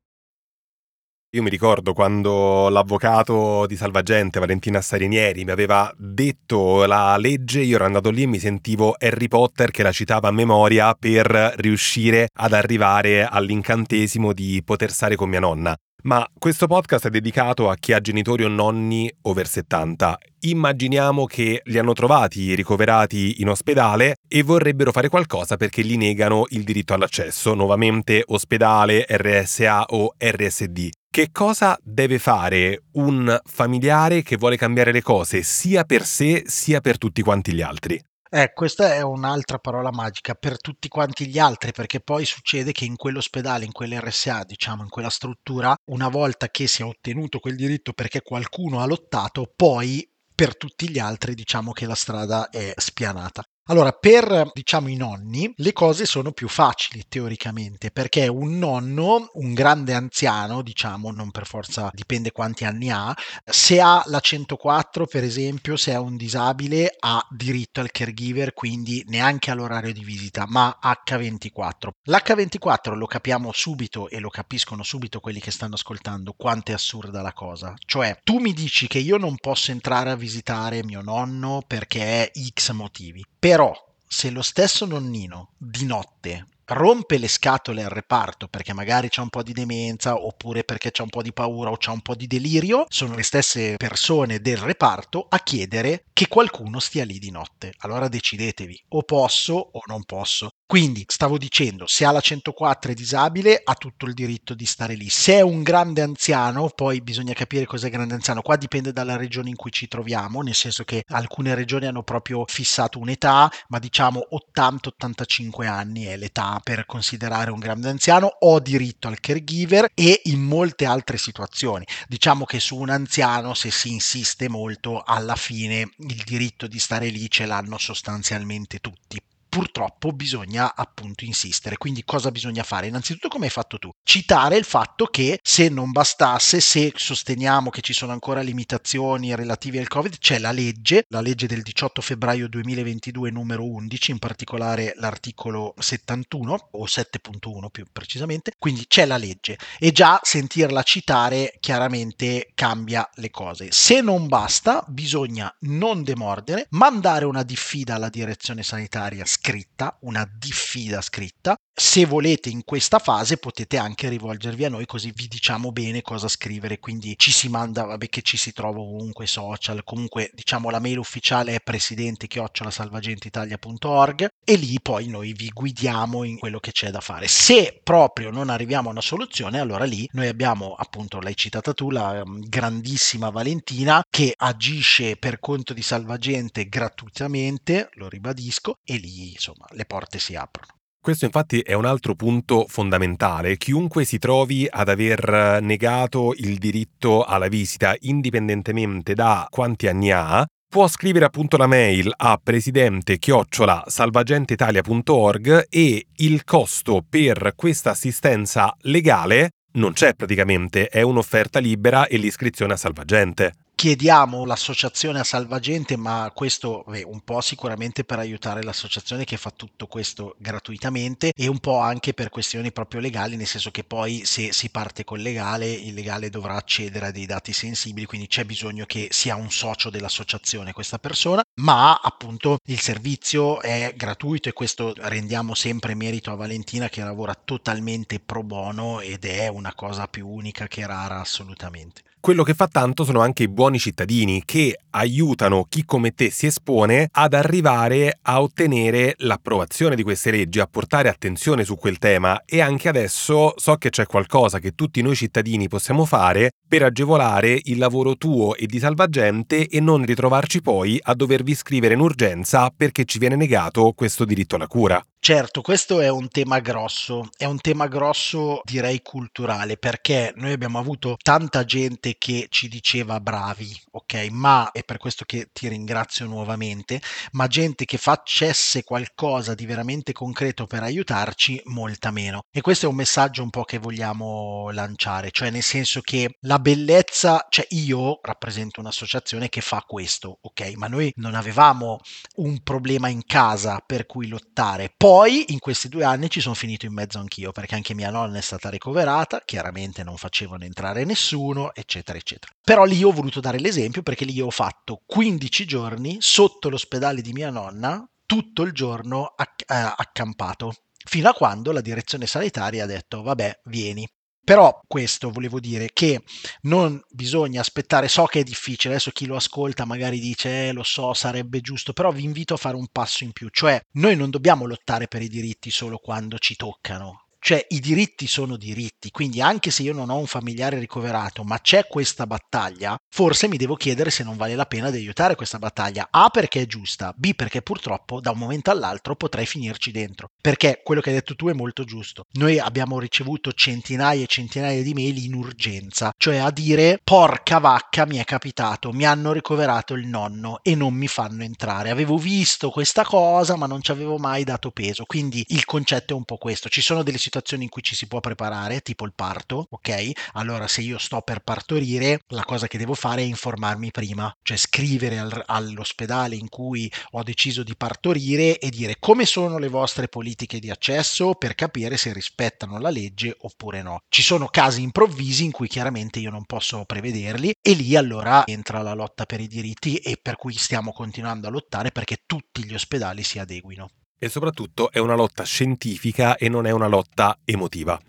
Io 1.35 1.43
mi 1.43 1.49
ricordo 1.49 1.91
quando 1.91 2.69
l'avvocato 2.69 3.65
di 3.67 3.75
Salvagente, 3.75 4.39
Valentina 4.39 4.79
Sarinieri, 4.79 5.43
mi 5.43 5.51
aveva 5.51 5.93
detto 5.97 6.85
la 6.85 7.17
legge, 7.17 7.59
io 7.59 7.75
ero 7.75 7.83
andato 7.83 8.09
lì 8.11 8.21
e 8.21 8.27
mi 8.27 8.39
sentivo 8.39 8.95
Harry 8.97 9.27
Potter 9.27 9.71
che 9.71 9.83
la 9.83 9.91
citava 9.91 10.29
a 10.29 10.31
memoria 10.31 10.93
per 10.93 11.25
riuscire 11.57 12.29
ad 12.33 12.53
arrivare 12.53 13.25
all'incantesimo 13.25 14.31
di 14.31 14.61
poter 14.63 14.89
stare 14.89 15.17
con 15.17 15.27
mia 15.27 15.41
nonna. 15.41 15.75
Ma 16.03 16.25
questo 16.37 16.67
podcast 16.67 17.07
è 17.07 17.09
dedicato 17.09 17.69
a 17.69 17.75
chi 17.75 17.91
ha 17.91 17.99
genitori 17.99 18.43
o 18.43 18.47
nonni 18.47 19.11
over 19.23 19.47
70. 19.47 20.17
Immaginiamo 20.41 21.25
che 21.25 21.61
li 21.65 21.77
hanno 21.77 21.93
trovati 21.93 22.53
ricoverati 22.53 23.41
in 23.41 23.49
ospedale 23.49 24.17
e 24.27 24.43
vorrebbero 24.43 24.91
fare 24.91 25.09
qualcosa 25.09 25.57
perché 25.57 25.83
gli 25.83 25.97
negano 25.97 26.45
il 26.49 26.63
diritto 26.63 26.93
all'accesso, 26.93 27.55
nuovamente 27.55 28.23
ospedale, 28.27 29.05
RSA 29.09 29.85
o 29.89 30.13
RSD. 30.17 30.89
Che 31.09 31.29
cosa 31.31 31.77
deve 31.81 32.19
fare 32.19 32.83
un 32.93 33.35
familiare 33.43 34.21
che 34.21 34.37
vuole 34.37 34.55
cambiare 34.55 34.91
le 34.91 35.01
cose 35.01 35.41
sia 35.41 35.83
per 35.83 36.05
sé 36.05 36.43
sia 36.45 36.79
per 36.79 36.99
tutti 36.99 37.23
quanti 37.23 37.53
gli 37.53 37.61
altri? 37.61 37.99
Eh, 38.29 38.51
questa 38.53 38.93
è 38.93 39.01
un'altra 39.01 39.57
parola 39.57 39.91
magica 39.91 40.33
per 40.33 40.59
tutti 40.59 40.87
quanti 40.87 41.27
gli 41.27 41.39
altri, 41.39 41.71
perché 41.71 41.99
poi 42.01 42.25
succede 42.25 42.71
che 42.71 42.85
in 42.85 42.95
quell'ospedale, 42.95 43.65
in 43.65 43.71
quell'RSA, 43.71 44.43
diciamo, 44.43 44.83
in 44.83 44.89
quella 44.89 45.09
struttura, 45.09 45.75
una 45.91 46.09
volta 46.09 46.49
che 46.49 46.67
si 46.67 46.81
è 46.81 46.85
ottenuto 46.85 47.39
quel 47.39 47.55
diritto 47.55 47.93
perché 47.93 48.21
qualcuno 48.21 48.79
ha 48.81 48.85
lottato, 48.85 49.51
poi 49.55 50.09
per 50.35 50.55
tutti 50.57 50.89
gli 50.89 50.99
altri 50.99 51.33
diciamo 51.33 51.71
che 51.71 51.85
la 51.85 51.95
strada 51.95 52.49
è 52.49 52.73
spianata. 52.75 53.43
Allora, 53.69 53.91
per 53.91 54.49
diciamo 54.53 54.87
i 54.87 54.95
nonni, 54.95 55.51
le 55.57 55.73
cose 55.73 56.05
sono 56.05 56.31
più 56.31 56.47
facili 56.47 57.03
teoricamente, 57.09 57.91
perché 57.91 58.29
un 58.29 58.57
nonno, 58.57 59.29
un 59.33 59.53
grande 59.53 59.93
anziano, 59.93 60.61
diciamo, 60.61 61.11
non 61.11 61.31
per 61.31 61.45
forza 61.45 61.89
dipende 61.91 62.31
quanti 62.31 62.63
anni 62.63 62.89
ha, 62.89 63.13
se 63.43 63.81
ha 63.81 64.01
la 64.05 64.21
104, 64.21 65.05
per 65.05 65.25
esempio, 65.25 65.75
se 65.75 65.91
è 65.91 65.97
un 65.97 66.15
disabile, 66.15 66.95
ha 66.97 67.21
diritto 67.29 67.81
al 67.81 67.91
caregiver, 67.91 68.53
quindi 68.53 69.03
neanche 69.09 69.51
all'orario 69.51 69.91
di 69.91 70.03
visita, 70.05 70.45
ma 70.47 70.79
H24. 70.81 71.89
L'H24 72.05 72.93
lo 72.93 73.05
capiamo 73.05 73.51
subito 73.51 74.07
e 74.07 74.19
lo 74.19 74.29
capiscono 74.29 74.81
subito 74.81 75.19
quelli 75.19 75.41
che 75.41 75.51
stanno 75.51 75.75
ascoltando 75.75 76.33
quanto 76.37 76.71
è 76.71 76.73
assurda 76.73 77.21
la 77.21 77.33
cosa. 77.33 77.73
Cioè, 77.85 78.21
tu 78.23 78.39
mi 78.39 78.53
dici 78.53 78.87
che 78.87 78.99
io 78.99 79.17
non 79.17 79.35
posso 79.35 79.71
entrare 79.71 80.09
a 80.09 80.15
visitare 80.15 80.85
mio 80.85 81.01
nonno 81.01 81.63
perché 81.67 82.31
X 82.53 82.71
motivi. 82.71 83.25
Per 83.37 83.55
però 83.57 83.73
se 84.07 84.29
lo 84.29 84.43
stesso 84.43 84.85
nonnino 84.85 85.49
di 85.57 85.83
notte 85.85 86.45
rompe 86.65 87.17
le 87.17 87.27
scatole 87.27 87.81
al 87.81 87.89
reparto 87.89 88.47
perché 88.47 88.71
magari 88.71 89.09
c'è 89.09 89.19
un 89.19 89.29
po' 89.29 89.41
di 89.41 89.51
demenza 89.51 90.13
oppure 90.13 90.63
perché 90.63 90.91
c'è 90.91 91.01
un 91.01 91.09
po' 91.09 91.23
di 91.23 91.33
paura 91.33 91.71
o 91.71 91.77
c'è 91.77 91.89
un 91.89 92.01
po' 92.01 92.13
di 92.13 92.27
delirio, 92.27 92.85
sono 92.87 93.15
le 93.15 93.23
stesse 93.23 93.73
persone 93.77 94.41
del 94.41 94.57
reparto 94.57 95.25
a 95.27 95.39
chiedere 95.39 96.03
che 96.13 96.27
qualcuno 96.27 96.79
stia 96.79 97.03
lì 97.03 97.17
di 97.17 97.31
notte. 97.31 97.73
Allora 97.79 98.07
decidetevi, 98.07 98.83
o 98.89 99.01
posso 99.01 99.55
o 99.55 99.81
non 99.87 100.03
posso. 100.03 100.49
Quindi 100.69 101.05
stavo 101.07 101.37
dicendo, 101.37 101.87
se 101.87 102.03
ha 102.03 102.11
la 102.11 102.19
104 102.19 102.91
è 102.91 102.93
disabile, 102.93 103.61
ha 103.63 103.73
tutto 103.75 104.05
il 104.05 104.13
diritto 104.13 104.53
di 104.53 104.65
stare 104.65 104.95
lì. 104.95 105.07
Se 105.07 105.35
è 105.35 105.39
un 105.39 105.63
grande 105.63 106.01
anziano, 106.01 106.67
poi 106.75 106.99
bisogna 106.99 107.31
capire 107.31 107.65
cos'è 107.65 107.89
grande 107.89 108.15
anziano. 108.15 108.41
Qua 108.41 108.57
dipende 108.57 108.91
dalla 108.91 109.15
regione 109.15 109.47
in 109.47 109.55
cui 109.55 109.71
ci 109.71 109.87
troviamo, 109.87 110.41
nel 110.41 110.53
senso 110.53 110.83
che 110.83 111.05
alcune 111.07 111.55
regioni 111.55 111.85
hanno 111.85 112.03
proprio 112.03 112.43
fissato 112.45 112.99
un'età, 112.99 113.49
ma 113.69 113.79
diciamo 113.79 114.27
80-85 114.29 115.67
anni 115.67 116.03
è 116.03 116.17
l'età 116.17 116.59
per 116.61 116.85
considerare 116.85 117.49
un 117.49 117.59
grande 117.59 117.87
anziano. 117.87 118.27
Ho 118.27 118.59
diritto 118.59 119.07
al 119.07 119.21
caregiver 119.21 119.89
e 119.93 120.19
in 120.25 120.41
molte 120.41 120.83
altre 120.83 121.17
situazioni. 121.17 121.85
Diciamo 122.09 122.43
che 122.43 122.59
su 122.59 122.75
un 122.75 122.89
anziano, 122.89 123.53
se 123.53 123.71
si 123.71 123.93
insiste 123.93 124.49
molto, 124.49 125.01
alla 125.01 125.37
fine 125.37 125.91
il 125.99 126.23
diritto 126.25 126.67
di 126.67 126.77
stare 126.77 127.07
lì 127.07 127.29
ce 127.31 127.45
l'hanno 127.45 127.77
sostanzialmente 127.77 128.79
tutti 128.79 129.21
purtroppo 129.47 130.11
bisogna 130.11 130.75
appunto 130.75 131.25
insistere. 131.25 131.77
Quindi 131.77 132.03
cosa 132.03 132.31
bisogna 132.31 132.63
fare? 132.63 132.87
Innanzitutto 132.87 133.27
come 133.27 133.45
hai 133.45 133.51
fatto 133.51 133.77
tu? 133.77 133.89
Citare 134.03 134.57
il 134.57 134.63
fatto 134.63 135.05
che 135.05 135.39
se 135.41 135.69
non 135.69 135.91
bastasse, 135.91 136.59
se 136.59 136.91
sosteniamo 136.95 137.69
che 137.69 137.81
ci 137.81 137.93
sono 137.93 138.11
ancora 138.11 138.41
limitazioni 138.41 139.35
relative 139.35 139.79
al 139.79 139.87
Covid, 139.87 140.17
c'è 140.17 140.39
la 140.39 140.51
legge, 140.51 141.05
la 141.09 141.21
legge 141.21 141.47
del 141.47 141.61
18 141.61 142.01
febbraio 142.01 142.47
2022 142.47 143.31
numero 143.31 143.65
11, 143.65 144.11
in 144.11 144.19
particolare 144.19 144.93
l'articolo 144.97 145.73
71 145.77 146.69
o 146.71 146.85
7.1 146.85 147.69
più 147.71 147.85
precisamente, 147.91 148.53
quindi 148.57 148.85
c'è 148.87 149.05
la 149.05 149.17
legge 149.17 149.57
e 149.79 149.91
già 149.91 150.19
sentirla 150.21 150.83
citare 150.83 151.57
chiaramente 151.59 152.51
cambia 152.53 153.07
le 153.15 153.29
cose. 153.29 153.71
Se 153.71 154.01
non 154.01 154.27
basta, 154.27 154.83
bisogna 154.87 155.53
non 155.61 156.03
demordere, 156.03 156.67
mandare 156.71 157.25
una 157.25 157.43
diffida 157.43 157.95
alla 157.95 158.09
direzione 158.09 158.63
sanitaria 158.63 159.25
scritta, 159.39 159.97
una 160.01 160.29
diffida 160.37 161.01
scritta. 161.01 161.55
Se 161.79 162.05
volete 162.05 162.49
in 162.49 162.63
questa 162.63 162.97
fase 162.97 163.37
potete 163.37 163.77
anche 163.77 164.09
rivolgervi 164.09 164.65
a 164.65 164.69
noi 164.69 164.87
così 164.87 165.11
vi 165.13 165.27
diciamo 165.27 165.71
bene 165.71 166.01
cosa 166.01 166.27
scrivere, 166.27 166.79
quindi 166.79 167.13
ci 167.17 167.31
si 167.31 167.49
manda, 167.49 167.83
vabbè 167.83 168.09
che 168.09 168.23
ci 168.23 168.35
si 168.35 168.51
trova 168.51 168.79
ovunque 168.79 169.27
social, 169.27 169.83
comunque 169.83 170.31
diciamo 170.33 170.71
la 170.71 170.79
mail 170.79 170.97
ufficiale 170.97 171.53
è 171.53 171.59
presidente 171.59 172.25
chiocciolasalvagentitalia.org 172.25 174.27
e 174.43 174.55
lì 174.55 174.79
poi 174.81 175.07
noi 175.07 175.33
vi 175.33 175.49
guidiamo 175.49 176.23
in 176.23 176.39
quello 176.39 176.59
che 176.59 176.71
c'è 176.71 176.89
da 176.89 176.99
fare. 176.99 177.27
Se 177.27 177.79
proprio 177.83 178.31
non 178.31 178.49
arriviamo 178.49 178.89
a 178.89 178.93
una 178.93 179.01
soluzione, 179.01 179.59
allora 179.59 179.85
lì 179.85 180.09
noi 180.13 180.27
abbiamo 180.27 180.73
appunto, 180.73 181.19
l'hai 181.19 181.35
citata 181.35 181.73
tu, 181.73 181.91
la 181.91 182.23
um, 182.25 182.39
grandissima 182.39 183.29
Valentina 183.29 184.03
che 184.09 184.33
agisce 184.35 185.15
per 185.17 185.39
conto 185.39 185.73
di 185.73 185.83
Salvagente 185.83 186.67
gratuitamente, 186.67 187.89
lo 187.93 188.09
ribadisco, 188.09 188.79
e 188.83 188.97
lì 188.97 189.26
insomma 189.31 189.65
le 189.71 189.85
porte 189.85 190.19
si 190.19 190.35
aprono. 190.35 190.73
Questo 190.99 191.25
infatti 191.25 191.61
è 191.61 191.73
un 191.73 191.85
altro 191.85 192.15
punto 192.15 192.65
fondamentale. 192.67 193.55
Chiunque 193.55 194.03
si 194.03 194.17
trovi 194.17 194.67
ad 194.69 194.89
aver 194.89 195.61
negato 195.61 196.33
il 196.35 196.57
diritto 196.57 197.23
alla 197.23 197.47
visita, 197.47 197.95
indipendentemente 198.01 199.13
da 199.13 199.47
quanti 199.49 199.87
anni 199.87 200.11
ha, 200.11 200.45
può 200.69 200.89
scrivere 200.89 201.23
appunto 201.23 201.55
la 201.55 201.67
mail 201.67 202.11
a 202.13 202.37
presidente 202.43 203.17
salvagenteitalia.org 203.19 205.67
e 205.69 206.07
il 206.13 206.43
costo 206.43 207.05
per 207.07 207.53
questa 207.55 207.91
assistenza 207.91 208.75
legale 208.81 209.51
non 209.77 209.93
c'è 209.93 210.15
praticamente, 210.15 210.87
è 210.87 211.01
un'offerta 211.01 211.59
libera 211.59 212.07
e 212.07 212.17
l'iscrizione 212.17 212.73
a 212.73 212.77
salvagente 212.77 213.53
chiediamo 213.77 214.43
l'associazione 214.43 215.19
a 215.19 215.23
Salvagente, 215.23 215.97
ma 215.97 216.31
questo 216.33 216.83
beh, 216.87 217.03
un 217.03 217.21
po' 217.21 217.41
sicuramente 217.41 218.03
per 218.03 218.17
aiutare 218.17 218.63
l'associazione 218.63 219.23
che 219.23 219.37
fa 219.37 219.51
tutto 219.51 219.85
questo 219.85 220.35
gratuitamente 220.39 221.31
e 221.31 221.45
un 221.45 221.59
po' 221.59 221.77
anche 221.77 222.15
per 222.15 222.29
questioni 222.29 222.71
proprio 222.71 223.01
legali, 223.01 223.35
nel 223.35 223.45
senso 223.45 223.69
che 223.69 223.83
poi 223.83 224.25
se 224.25 224.51
si 224.51 224.71
parte 224.71 225.03
col 225.03 225.19
legale, 225.19 225.71
il 225.71 225.93
legale 225.93 226.31
dovrà 226.31 226.55
accedere 226.55 227.05
a 227.05 227.11
dei 227.11 227.27
dati 227.27 227.53
sensibili, 227.53 228.07
quindi 228.07 228.25
c'è 228.25 228.45
bisogno 228.45 228.87
che 228.87 229.09
sia 229.11 229.35
un 229.35 229.51
socio 229.51 229.91
dell'associazione 229.91 230.73
questa 230.73 230.97
persona, 230.97 231.43
ma 231.61 231.99
appunto 232.01 232.57
il 232.65 232.79
servizio 232.79 233.61
è 233.61 233.93
gratuito 233.95 234.49
e 234.49 234.53
questo 234.53 234.95
rendiamo 234.97 235.53
sempre 235.53 235.93
merito 235.93 236.31
a 236.31 236.35
Valentina 236.35 236.89
che 236.89 237.03
lavora 237.03 237.35
totalmente 237.35 238.19
pro 238.19 238.41
bono 238.41 239.01
ed 239.01 239.23
è 239.25 239.47
una 239.49 239.75
cosa 239.75 240.07
più 240.07 240.27
unica 240.27 240.67
che 240.67 240.83
rara 240.87 241.19
assolutamente. 241.19 242.01
Quello 242.27 242.43
che 242.43 242.55
fa 242.55 242.67
tanto 242.67 243.05
sono 243.05 243.21
anche 243.21 243.43
i 243.43 243.47
buoni 243.47 243.79
cittadini 243.79 244.43
che 244.43 244.77
aiutano 244.89 245.63
chi 245.69 245.85
come 245.85 246.11
te 246.11 246.29
si 246.29 246.47
espone 246.47 247.07
ad 247.09 247.33
arrivare 247.33 248.19
a 248.21 248.41
ottenere 248.41 249.13
l'approvazione 249.19 249.95
di 249.95 250.03
queste 250.03 250.31
leggi, 250.31 250.59
a 250.59 250.67
portare 250.69 251.07
attenzione 251.07 251.63
su 251.63 251.77
quel 251.77 251.99
tema 251.99 252.43
e 252.43 252.59
anche 252.59 252.89
adesso 252.89 253.53
so 253.55 253.77
che 253.77 253.91
c'è 253.91 254.05
qualcosa 254.05 254.59
che 254.59 254.75
tutti 254.75 255.01
noi 255.01 255.15
cittadini 255.15 255.69
possiamo 255.69 256.03
fare 256.03 256.51
per 256.67 256.83
agevolare 256.83 257.61
il 257.63 257.77
lavoro 257.77 258.17
tuo 258.17 258.55
e 258.55 258.65
di 258.65 258.79
salvagente 258.79 259.65
e 259.65 259.79
non 259.79 260.03
ritrovarci 260.03 260.61
poi 260.61 260.99
a 261.01 261.13
dovervi 261.13 261.55
scrivere 261.55 261.93
in 261.93 262.01
urgenza 262.01 262.69
perché 262.75 263.05
ci 263.05 263.19
viene 263.19 263.37
negato 263.37 263.93
questo 263.95 264.25
diritto 264.25 264.55
alla 264.55 264.67
cura. 264.67 265.01
Certo, 265.27 265.59
questo 265.59 265.99
è 265.99 266.07
un 266.07 266.29
tema 266.29 266.59
grosso, 266.59 267.27
è 267.35 267.43
un 267.43 267.59
tema 267.59 267.87
grosso 267.87 268.61
direi 268.63 269.01
culturale 269.01 269.75
perché 269.75 270.31
noi 270.37 270.53
abbiamo 270.53 270.79
avuto 270.79 271.17
tanta 271.21 271.65
gente 271.65 272.15
che 272.17 272.47
ci 272.49 272.69
diceva 272.69 273.19
bravi, 273.19 273.77
ok, 273.91 274.27
ma 274.31 274.71
è 274.71 274.85
per 274.85 274.97
questo 274.97 275.25
che 275.25 275.49
ti 275.51 275.67
ringrazio 275.67 276.27
nuovamente, 276.27 277.01
ma 277.31 277.47
gente 277.47 277.83
che 277.83 277.97
facesse 277.97 278.85
qualcosa 278.85 279.53
di 279.53 279.65
veramente 279.65 280.13
concreto 280.13 280.65
per 280.65 280.83
aiutarci, 280.83 281.59
molta 281.65 282.09
meno. 282.09 282.43
E 282.49 282.61
questo 282.61 282.85
è 282.85 282.89
un 282.89 282.95
messaggio 282.95 283.43
un 283.43 283.49
po' 283.49 283.65
che 283.65 283.79
vogliamo 283.79 284.69
lanciare, 284.71 285.31
cioè 285.31 285.49
nel 285.49 285.61
senso 285.61 285.99
che 285.99 286.37
la 286.43 286.59
bellezza, 286.59 287.45
cioè 287.49 287.67
io 287.71 288.19
rappresento 288.21 288.79
un'associazione 288.79 289.49
che 289.49 289.59
fa 289.59 289.83
questo, 289.85 290.37
ok, 290.39 290.71
ma 290.77 290.87
noi 290.87 291.11
non 291.17 291.35
avevamo 291.35 291.99
un 292.35 292.61
problema 292.63 293.09
in 293.09 293.25
casa 293.25 293.83
per 293.85 294.05
cui 294.05 294.27
lottare. 294.27 294.89
Poi 294.95 295.15
poi 295.17 295.45
in 295.47 295.57
questi 295.57 295.89
due 295.89 296.03
anni 296.03 296.29
ci 296.29 296.39
sono 296.39 296.53
finito 296.53 296.85
in 296.85 296.93
mezzo 296.93 297.17
anch'io, 297.17 297.51
perché 297.51 297.73
anche 297.73 297.95
mia 297.95 298.11
nonna 298.11 298.37
è 298.37 298.41
stata 298.41 298.69
ricoverata, 298.69 299.41
chiaramente 299.43 300.03
non 300.03 300.15
facevano 300.15 300.63
entrare 300.63 301.05
nessuno, 301.05 301.73
eccetera, 301.73 302.19
eccetera. 302.19 302.51
Però 302.63 302.83
lì 302.83 303.03
ho 303.03 303.09
voluto 303.09 303.39
dare 303.39 303.57
l'esempio 303.57 304.03
perché 304.03 304.25
lì 304.25 304.39
ho 304.39 304.51
fatto 304.51 305.01
15 305.07 305.65
giorni 305.65 306.17
sotto 306.19 306.69
l'ospedale 306.69 307.21
di 307.21 307.33
mia 307.33 307.49
nonna, 307.49 308.07
tutto 308.27 308.61
il 308.61 308.73
giorno 308.73 309.33
acc- 309.35 309.63
eh, 309.67 309.73
accampato, 309.73 310.71
fino 311.03 311.29
a 311.29 311.33
quando 311.33 311.71
la 311.71 311.81
direzione 311.81 312.27
sanitaria 312.27 312.83
ha 312.83 312.87
detto 312.87 313.23
vabbè, 313.23 313.61
vieni. 313.63 314.07
Però 314.47 314.81
questo 314.87 315.29
volevo 315.29 315.59
dire 315.59 315.89
che 315.91 316.23
non 316.61 317.03
bisogna 317.09 317.59
aspettare, 317.59 318.07
so 318.07 318.23
che 318.27 318.39
è 318.39 318.43
difficile, 318.43 318.93
adesso 318.93 319.11
chi 319.11 319.25
lo 319.25 319.35
ascolta 319.35 319.83
magari 319.83 320.21
dice 320.21 320.69
eh, 320.69 320.71
lo 320.71 320.83
so, 320.83 321.13
sarebbe 321.13 321.59
giusto, 321.59 321.91
però 321.91 322.13
vi 322.13 322.23
invito 322.23 322.53
a 322.53 322.57
fare 322.57 322.77
un 322.77 322.87
passo 322.89 323.25
in 323.25 323.33
più, 323.33 323.49
cioè 323.49 323.77
noi 323.95 324.15
non 324.15 324.29
dobbiamo 324.29 324.65
lottare 324.65 325.09
per 325.09 325.21
i 325.21 325.27
diritti 325.27 325.69
solo 325.69 325.97
quando 325.97 326.37
ci 326.37 326.55
toccano, 326.55 327.26
cioè 327.47 327.65
i 327.69 327.79
diritti 327.79 328.27
sono 328.27 328.57
diritti, 328.57 329.09
quindi 329.09 329.39
anche 329.39 329.71
se 329.71 329.81
io 329.81 329.93
non 329.93 330.09
ho 330.09 330.17
un 330.17 330.25
familiare 330.25 330.79
ricoverato, 330.79 331.45
ma 331.45 331.61
c'è 331.61 331.87
questa 331.87 332.27
battaglia, 332.27 332.97
forse 333.09 333.47
mi 333.47 333.55
devo 333.55 333.75
chiedere 333.75 334.09
se 334.09 334.25
non 334.25 334.35
vale 334.35 334.53
la 334.53 334.65
pena 334.65 334.89
di 334.89 334.97
aiutare 334.97 335.35
questa 335.35 335.57
battaglia. 335.57 336.09
A 336.11 336.27
perché 336.27 336.63
è 336.63 336.65
giusta, 336.65 337.13
B 337.15 337.35
perché 337.35 337.61
purtroppo 337.61 338.19
da 338.19 338.31
un 338.31 338.37
momento 338.37 338.69
all'altro 338.69 339.15
potrei 339.15 339.45
finirci 339.45 339.91
dentro. 339.91 340.27
Perché 340.41 340.81
quello 340.83 340.99
che 340.99 341.07
hai 341.07 341.15
detto 341.15 341.35
tu 341.35 341.47
è 341.47 341.53
molto 341.53 341.85
giusto. 341.85 342.25
Noi 342.33 342.59
abbiamo 342.59 342.99
ricevuto 342.99 343.53
centinaia 343.53 344.23
e 344.23 344.27
centinaia 344.27 344.83
di 344.83 344.93
mail 344.93 345.23
in 345.23 345.33
urgenza, 345.33 346.11
cioè 346.17 346.39
a 346.39 346.51
dire 346.51 346.99
porca 347.01 347.59
vacca 347.59 348.05
mi 348.05 348.17
è 348.17 348.25
capitato, 348.25 348.91
mi 348.91 349.05
hanno 349.05 349.31
ricoverato 349.31 349.93
il 349.93 350.05
nonno 350.05 350.59
e 350.63 350.75
non 350.75 350.93
mi 350.93 351.07
fanno 351.07 351.43
entrare. 351.43 351.91
Avevo 351.91 352.17
visto 352.17 352.71
questa 352.71 353.05
cosa, 353.05 353.55
ma 353.55 353.67
non 353.67 353.81
ci 353.81 353.91
avevo 353.91 354.17
mai 354.17 354.43
dato 354.43 354.69
peso. 354.71 355.05
Quindi 355.05 355.45
il 355.47 355.63
concetto 355.63 356.11
è 356.11 356.17
un 356.17 356.25
po' 356.25 356.35
questo. 356.35 356.67
Ci 356.67 356.81
sono 356.81 357.03
delle 357.03 357.17
situazioni 357.17 357.35
situazioni 357.37 357.63
in 357.63 357.69
cui 357.69 357.83
ci 357.83 357.95
si 357.95 358.07
può 358.07 358.19
preparare, 358.19 358.81
tipo 358.81 359.05
il 359.05 359.13
parto, 359.13 359.67
ok? 359.69 360.11
Allora 360.33 360.67
se 360.67 360.81
io 360.81 360.97
sto 360.97 361.21
per 361.21 361.41
partorire, 361.41 362.21
la 362.29 362.43
cosa 362.43 362.67
che 362.67 362.77
devo 362.77 362.93
fare 362.93 363.21
è 363.21 363.25
informarmi 363.25 363.91
prima, 363.91 364.33
cioè 364.41 364.57
scrivere 364.57 365.19
al, 365.19 365.43
all'ospedale 365.45 366.35
in 366.35 366.49
cui 366.49 366.91
ho 367.11 367.23
deciso 367.23 367.63
di 367.63 367.75
partorire 367.75 368.57
e 368.57 368.69
dire 368.69 368.97
come 368.99 369.25
sono 369.25 369.59
le 369.59 369.67
vostre 369.67 370.07
politiche 370.07 370.59
di 370.59 370.69
accesso 370.69 371.33
per 371.35 371.53
capire 371.55 371.97
se 371.97 372.13
rispettano 372.13 372.79
la 372.79 372.89
legge 372.89 373.35
oppure 373.41 373.81
no. 373.81 374.01
Ci 374.09 374.23
sono 374.23 374.47
casi 374.47 374.81
improvvisi 374.81 375.43
in 375.43 375.51
cui 375.51 375.67
chiaramente 375.67 376.19
io 376.19 376.31
non 376.31 376.45
posso 376.45 376.83
prevederli 376.85 377.53
e 377.61 377.73
lì 377.73 377.95
allora 377.95 378.45
entra 378.47 378.81
la 378.81 378.93
lotta 378.93 379.25
per 379.25 379.41
i 379.41 379.47
diritti 379.47 379.97
e 379.97 380.17
per 380.21 380.37
cui 380.37 380.53
stiamo 380.53 380.91
continuando 380.91 381.47
a 381.47 381.51
lottare 381.51 381.91
perché 381.91 382.23
tutti 382.25 382.65
gli 382.65 382.73
ospedali 382.73 383.23
si 383.23 383.37
adeguino. 383.39 383.89
E 384.19 384.29
soprattutto 384.29 384.91
è 384.91 384.99
una 384.99 385.15
lotta 385.15 385.43
scientifica 385.43 386.37
e 386.37 386.49
non 386.49 386.65
è 386.65 386.71
una 386.71 386.87
lotta 386.87 387.37
emotiva. 387.45 387.99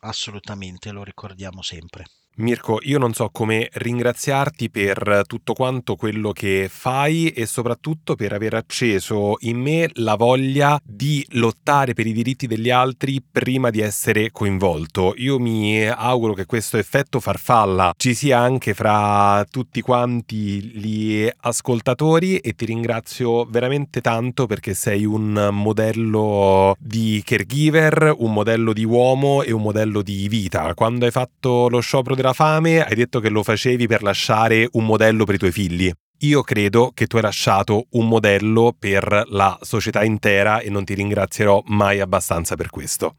Assolutamente, 0.00 0.90
lo 0.90 1.02
ricordiamo 1.02 1.60
sempre. 1.60 2.06
Mirko, 2.38 2.78
io 2.82 2.98
non 2.98 3.14
so 3.14 3.30
come 3.32 3.68
ringraziarti 3.72 4.70
per 4.70 5.22
tutto 5.26 5.54
quanto 5.54 5.96
quello 5.96 6.30
che 6.30 6.68
fai 6.70 7.30
e 7.30 7.46
soprattutto 7.46 8.14
per 8.14 8.32
aver 8.32 8.54
acceso 8.54 9.34
in 9.40 9.58
me 9.58 9.90
la 9.94 10.14
voglia 10.14 10.78
di 10.84 11.26
lottare 11.30 11.94
per 11.94 12.06
i 12.06 12.12
diritti 12.12 12.46
degli 12.46 12.70
altri 12.70 13.20
prima 13.28 13.70
di 13.70 13.80
essere 13.80 14.30
coinvolto. 14.30 15.14
Io 15.16 15.40
mi 15.40 15.84
auguro 15.84 16.32
che 16.34 16.46
questo 16.46 16.76
effetto 16.76 17.18
farfalla 17.18 17.92
ci 17.96 18.14
sia 18.14 18.38
anche 18.38 18.72
fra 18.72 19.44
tutti 19.50 19.80
quanti 19.80 20.62
gli 20.62 21.28
ascoltatori 21.40 22.36
e 22.36 22.52
ti 22.52 22.66
ringrazio 22.66 23.46
veramente 23.46 24.00
tanto 24.00 24.46
perché 24.46 24.74
sei 24.74 25.04
un 25.04 25.48
modello 25.50 26.76
di 26.78 27.20
caregiver, 27.26 28.14
un 28.16 28.32
modello 28.32 28.72
di 28.72 28.84
uomo 28.84 29.42
e 29.42 29.50
un 29.50 29.62
modello 29.62 30.02
di 30.02 30.28
vita. 30.28 30.72
Quando 30.74 31.04
hai 31.04 31.10
fatto 31.10 31.68
lo 31.68 31.80
sciopero 31.80 32.14
della 32.14 32.26
la 32.28 32.34
fame, 32.34 32.84
hai 32.84 32.94
detto 32.94 33.20
che 33.20 33.30
lo 33.30 33.42
facevi 33.42 33.86
per 33.86 34.02
lasciare 34.02 34.68
un 34.72 34.84
modello 34.84 35.24
per 35.24 35.36
i 35.36 35.38
tuoi 35.38 35.52
figli. 35.52 35.90
io 36.22 36.42
credo 36.42 36.90
che 36.92 37.06
tu 37.06 37.16
hai 37.16 37.22
lasciato 37.22 37.86
un 37.90 38.08
modello 38.08 38.74
per 38.76 39.24
la 39.28 39.56
società 39.62 40.02
intera 40.02 40.58
e 40.58 40.68
non 40.68 40.84
ti 40.84 40.94
ringrazierò 40.94 41.62
mai 41.66 42.00
abbastanza 42.00 42.56
per 42.56 42.70
questo. 42.70 43.18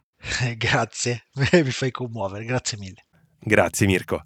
grazie, 0.58 1.24
mi 1.52 1.72
fai 1.72 1.91
commuovere, 1.91 2.45
grazie 2.45 2.78
mille. 2.78 3.06
Grazie 3.39 3.88
Mirko. 3.88 4.22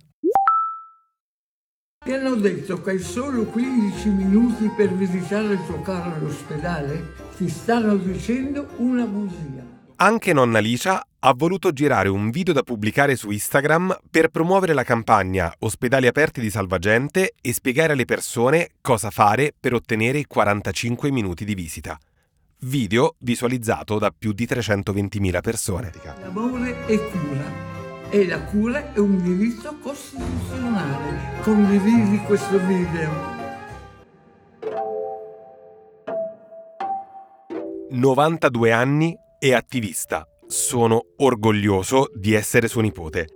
Ti 2.04 2.12
hanno 2.12 2.36
detto 2.36 2.82
che 2.82 2.90
hai 2.90 3.00
solo 3.00 3.46
15 3.46 4.10
minuti 4.10 4.70
per 4.76 4.92
visitare 4.94 5.54
il 5.54 5.66
tuo 5.66 5.82
caro 5.82 6.16
all'ospedale? 6.16 7.14
Ti 7.38 7.48
stanno 7.48 7.96
dicendo 7.96 8.68
una 8.78 9.06
bugia. 9.06 9.64
Anche 9.98 10.34
nonna 10.34 10.60
Licia 10.60 11.06
ha 11.26 11.34
voluto 11.34 11.72
girare 11.72 12.10
un 12.10 12.32
video 12.32 12.54
da 12.54 12.64
pubblicare 12.64 13.16
su 13.16 13.32
Instagram 13.32 13.98
per 14.10 14.28
promuovere 14.28 14.74
la 14.74 14.84
campagna 14.84 15.54
Ospedali 15.60 16.06
aperti 16.08 16.42
di 16.42 16.50
Salvagente 16.50 17.34
e 17.40 17.54
spiegare 17.54 17.94
alle 17.94 18.04
persone 18.04 18.72
cosa 18.82 19.10
fare 19.10 19.54
per 19.58 19.74
ottenere 19.74 20.18
i 20.18 20.26
45 20.26 21.12
minuti 21.12 21.46
di 21.46 21.56
visita. 21.56 21.98
Video 22.60 23.16
visualizzato 23.20 24.00
da 24.00 24.14
più 24.18 24.34
di 24.34 24.46
320.000 24.46 25.42
persone. 25.42 25.92
L'amore 26.22 26.86
è 26.88 26.98
cura 26.98 28.10
e 28.10 28.28
la 28.28 28.42
cura 28.42 28.94
è 28.94 29.00
un 29.00 29.22
diritto 29.22 29.78
costituzionale. 29.80 31.42
Condividi 31.42 32.18
questo 32.20 32.60
video. 32.66 33.32
92 37.92 38.72
anni 38.74 39.16
e 39.40 39.54
attivista. 39.54 40.28
Sono 40.56 41.08
orgoglioso 41.18 42.12
di 42.14 42.34
essere 42.34 42.68
suo 42.68 42.82
nipote. 42.82 43.28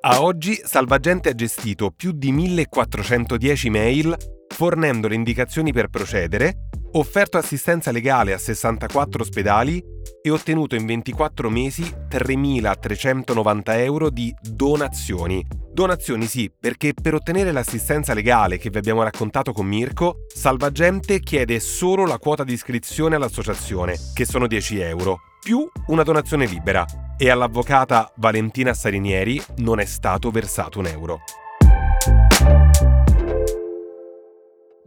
A 0.00 0.22
oggi 0.22 0.60
Salvagente 0.62 1.30
ha 1.30 1.34
gestito 1.34 1.90
più 1.90 2.12
di 2.12 2.32
1410 2.32 3.70
mail 3.70 4.14
fornendo 4.46 5.08
le 5.08 5.14
indicazioni 5.14 5.72
per 5.72 5.88
procedere, 5.88 6.68
offerto 6.92 7.38
assistenza 7.38 7.90
legale 7.90 8.32
a 8.32 8.38
64 8.38 9.22
ospedali 9.22 9.82
e 10.22 10.30
ottenuto 10.30 10.74
in 10.74 10.86
24 10.86 11.48
mesi 11.50 11.82
3.390 11.82 13.62
euro 13.78 14.10
di 14.10 14.34
donazioni. 14.40 15.46
Donazioni 15.72 16.26
sì, 16.26 16.50
perché 16.58 16.94
per 17.00 17.14
ottenere 17.14 17.52
l'assistenza 17.52 18.14
legale 18.14 18.58
che 18.58 18.70
vi 18.70 18.78
abbiamo 18.78 19.02
raccontato 19.02 19.52
con 19.52 19.66
Mirko, 19.66 20.24
Salvagente 20.34 21.20
chiede 21.20 21.60
solo 21.60 22.06
la 22.06 22.18
quota 22.18 22.44
di 22.44 22.54
iscrizione 22.54 23.14
all'associazione, 23.14 23.96
che 24.14 24.24
sono 24.24 24.46
10 24.46 24.80
euro, 24.80 25.18
più 25.44 25.68
una 25.88 26.02
donazione 26.02 26.46
libera. 26.46 26.84
E 27.16 27.30
all'avvocata 27.30 28.10
Valentina 28.16 28.74
Sarinieri 28.74 29.40
non 29.58 29.78
è 29.78 29.84
stato 29.84 30.30
versato 30.30 30.80
un 30.80 30.86
euro. 30.86 31.20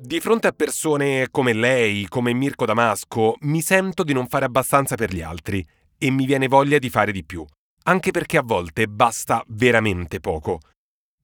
Di 0.01 0.21
fronte 0.21 0.47
a 0.47 0.53
persone 0.53 1.27
come 1.29 1.51
lei, 1.51 2.07
come 2.07 2.31
Mirko 2.31 2.63
Damasco, 2.63 3.35
mi 3.41 3.59
sento 3.59 4.03
di 4.03 4.13
non 4.13 4.27
fare 4.27 4.45
abbastanza 4.45 4.95
per 4.95 5.13
gli 5.13 5.21
altri 5.21 5.61
e 5.97 6.09
mi 6.09 6.25
viene 6.25 6.47
voglia 6.47 6.79
di 6.79 6.89
fare 6.89 7.11
di 7.11 7.25
più, 7.25 7.45
anche 7.83 8.11
perché 8.11 8.37
a 8.37 8.41
volte 8.41 8.87
basta 8.87 9.43
veramente 9.47 10.21
poco. 10.21 10.59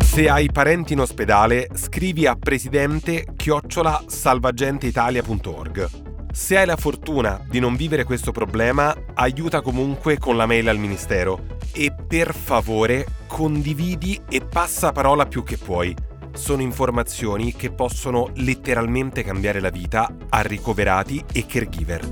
Se 0.00 0.30
hai 0.30 0.50
parenti 0.50 0.94
in 0.94 1.00
ospedale, 1.00 1.68
scrivi 1.74 2.26
a 2.26 2.34
presidente 2.34 3.26
chiocciola 3.36 4.04
salvagenteitalia.org. 4.06 6.12
Se 6.34 6.58
hai 6.58 6.66
la 6.66 6.74
fortuna 6.74 7.40
di 7.48 7.60
non 7.60 7.76
vivere 7.76 8.02
questo 8.02 8.32
problema, 8.32 8.92
aiuta 9.14 9.60
comunque 9.60 10.18
con 10.18 10.36
la 10.36 10.46
mail 10.46 10.68
al 10.68 10.78
Ministero 10.78 11.46
e 11.72 11.92
per 11.92 12.34
favore 12.34 13.06
condividi 13.28 14.20
e 14.28 14.40
passa 14.40 14.90
parola 14.90 15.26
più 15.26 15.44
che 15.44 15.56
puoi. 15.56 15.94
Sono 16.32 16.60
informazioni 16.60 17.54
che 17.54 17.70
possono 17.70 18.32
letteralmente 18.34 19.22
cambiare 19.22 19.60
la 19.60 19.70
vita 19.70 20.12
a 20.28 20.40
ricoverati 20.40 21.24
e 21.32 21.46
caregiver. 21.46 22.08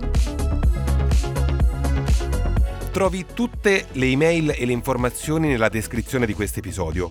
Trovi 2.92 3.26
tutte 3.34 3.86
le 3.90 4.06
email 4.06 4.54
e 4.56 4.64
le 4.64 4.72
informazioni 4.72 5.48
nella 5.48 5.68
descrizione 5.68 6.26
di 6.26 6.34
questo 6.34 6.60
episodio. 6.60 7.10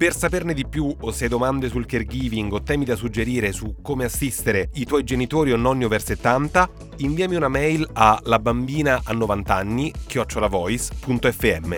Per 0.00 0.16
saperne 0.16 0.54
di 0.54 0.66
più 0.66 0.96
o 0.98 1.12
se 1.12 1.24
hai 1.24 1.28
domande 1.28 1.68
sul 1.68 1.84
caregiving 1.84 2.50
o 2.54 2.62
temi 2.62 2.86
da 2.86 2.96
suggerire 2.96 3.52
su 3.52 3.82
come 3.82 4.06
assistere 4.06 4.70
i 4.76 4.86
tuoi 4.86 5.04
genitori 5.04 5.52
o 5.52 5.56
nonni 5.56 5.84
over 5.84 6.02
70, 6.02 6.70
inviami 6.96 7.36
una 7.36 7.48
mail 7.48 7.86
a 7.92 8.18
labambina 8.24 9.02
a 9.04 9.12
90 9.12 9.54
anni 9.54 9.92
chiocciolavoice.fm. 10.06 11.74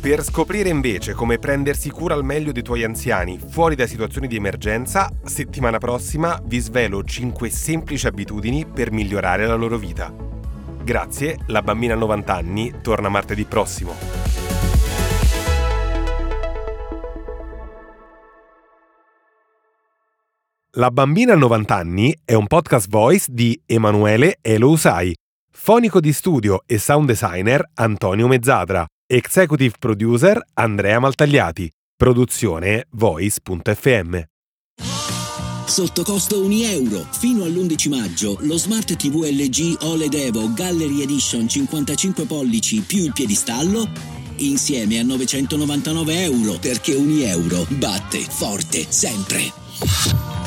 Per 0.00 0.22
scoprire 0.22 0.68
invece 0.68 1.14
come 1.14 1.38
prendersi 1.40 1.90
cura 1.90 2.14
al 2.14 2.24
meglio 2.24 2.52
dei 2.52 2.62
tuoi 2.62 2.84
anziani 2.84 3.40
fuori 3.48 3.74
da 3.74 3.88
situazioni 3.88 4.28
di 4.28 4.36
emergenza, 4.36 5.10
settimana 5.24 5.78
prossima 5.78 6.40
vi 6.44 6.60
svelo 6.60 7.02
5 7.02 7.50
semplici 7.50 8.06
abitudini 8.06 8.64
per 8.64 8.92
migliorare 8.92 9.48
la 9.48 9.56
loro 9.56 9.78
vita. 9.78 10.14
Grazie, 10.84 11.38
la 11.46 11.62
bambina 11.62 11.94
a 11.94 11.96
90 11.96 12.32
anni 12.32 12.72
torna 12.82 13.08
martedì 13.08 13.42
prossimo. 13.46 14.25
La 20.78 20.90
bambina 20.90 21.32
a 21.32 21.36
90 21.36 21.74
anni 21.74 22.14
è 22.22 22.34
un 22.34 22.46
podcast 22.46 22.90
voice 22.90 23.28
di 23.30 23.58
Emanuele 23.64 24.36
Elousai, 24.42 25.14
fonico 25.50 26.00
di 26.00 26.12
studio 26.12 26.64
e 26.66 26.76
sound 26.76 27.06
designer 27.06 27.70
Antonio 27.76 28.26
Mezzadra, 28.26 28.84
executive 29.06 29.76
producer 29.78 30.38
Andrea 30.52 30.98
Maltagliati, 30.98 31.70
produzione 31.96 32.88
voice.fm. 32.90 34.20
Sotto 35.64 36.02
costo 36.02 36.44
1 36.44 36.52
euro. 36.64 37.06
Fino 37.10 37.44
all'11 37.44 37.88
maggio 37.88 38.36
lo 38.40 38.58
Smart 38.58 38.96
TV 38.96 39.24
LG 39.30 39.78
OLED 39.80 40.12
Evo 40.12 40.52
Gallery 40.52 41.00
Edition 41.00 41.48
55 41.48 42.26
pollici 42.26 42.80
più 42.80 43.02
il 43.02 43.12
piedistallo 43.14 43.88
insieme 44.36 44.98
a 44.98 45.04
999 45.04 46.22
euro 46.24 46.58
perché 46.60 46.92
1 46.92 47.22
euro 47.22 47.64
batte 47.70 48.18
forte 48.18 48.84
sempre. 48.90 50.45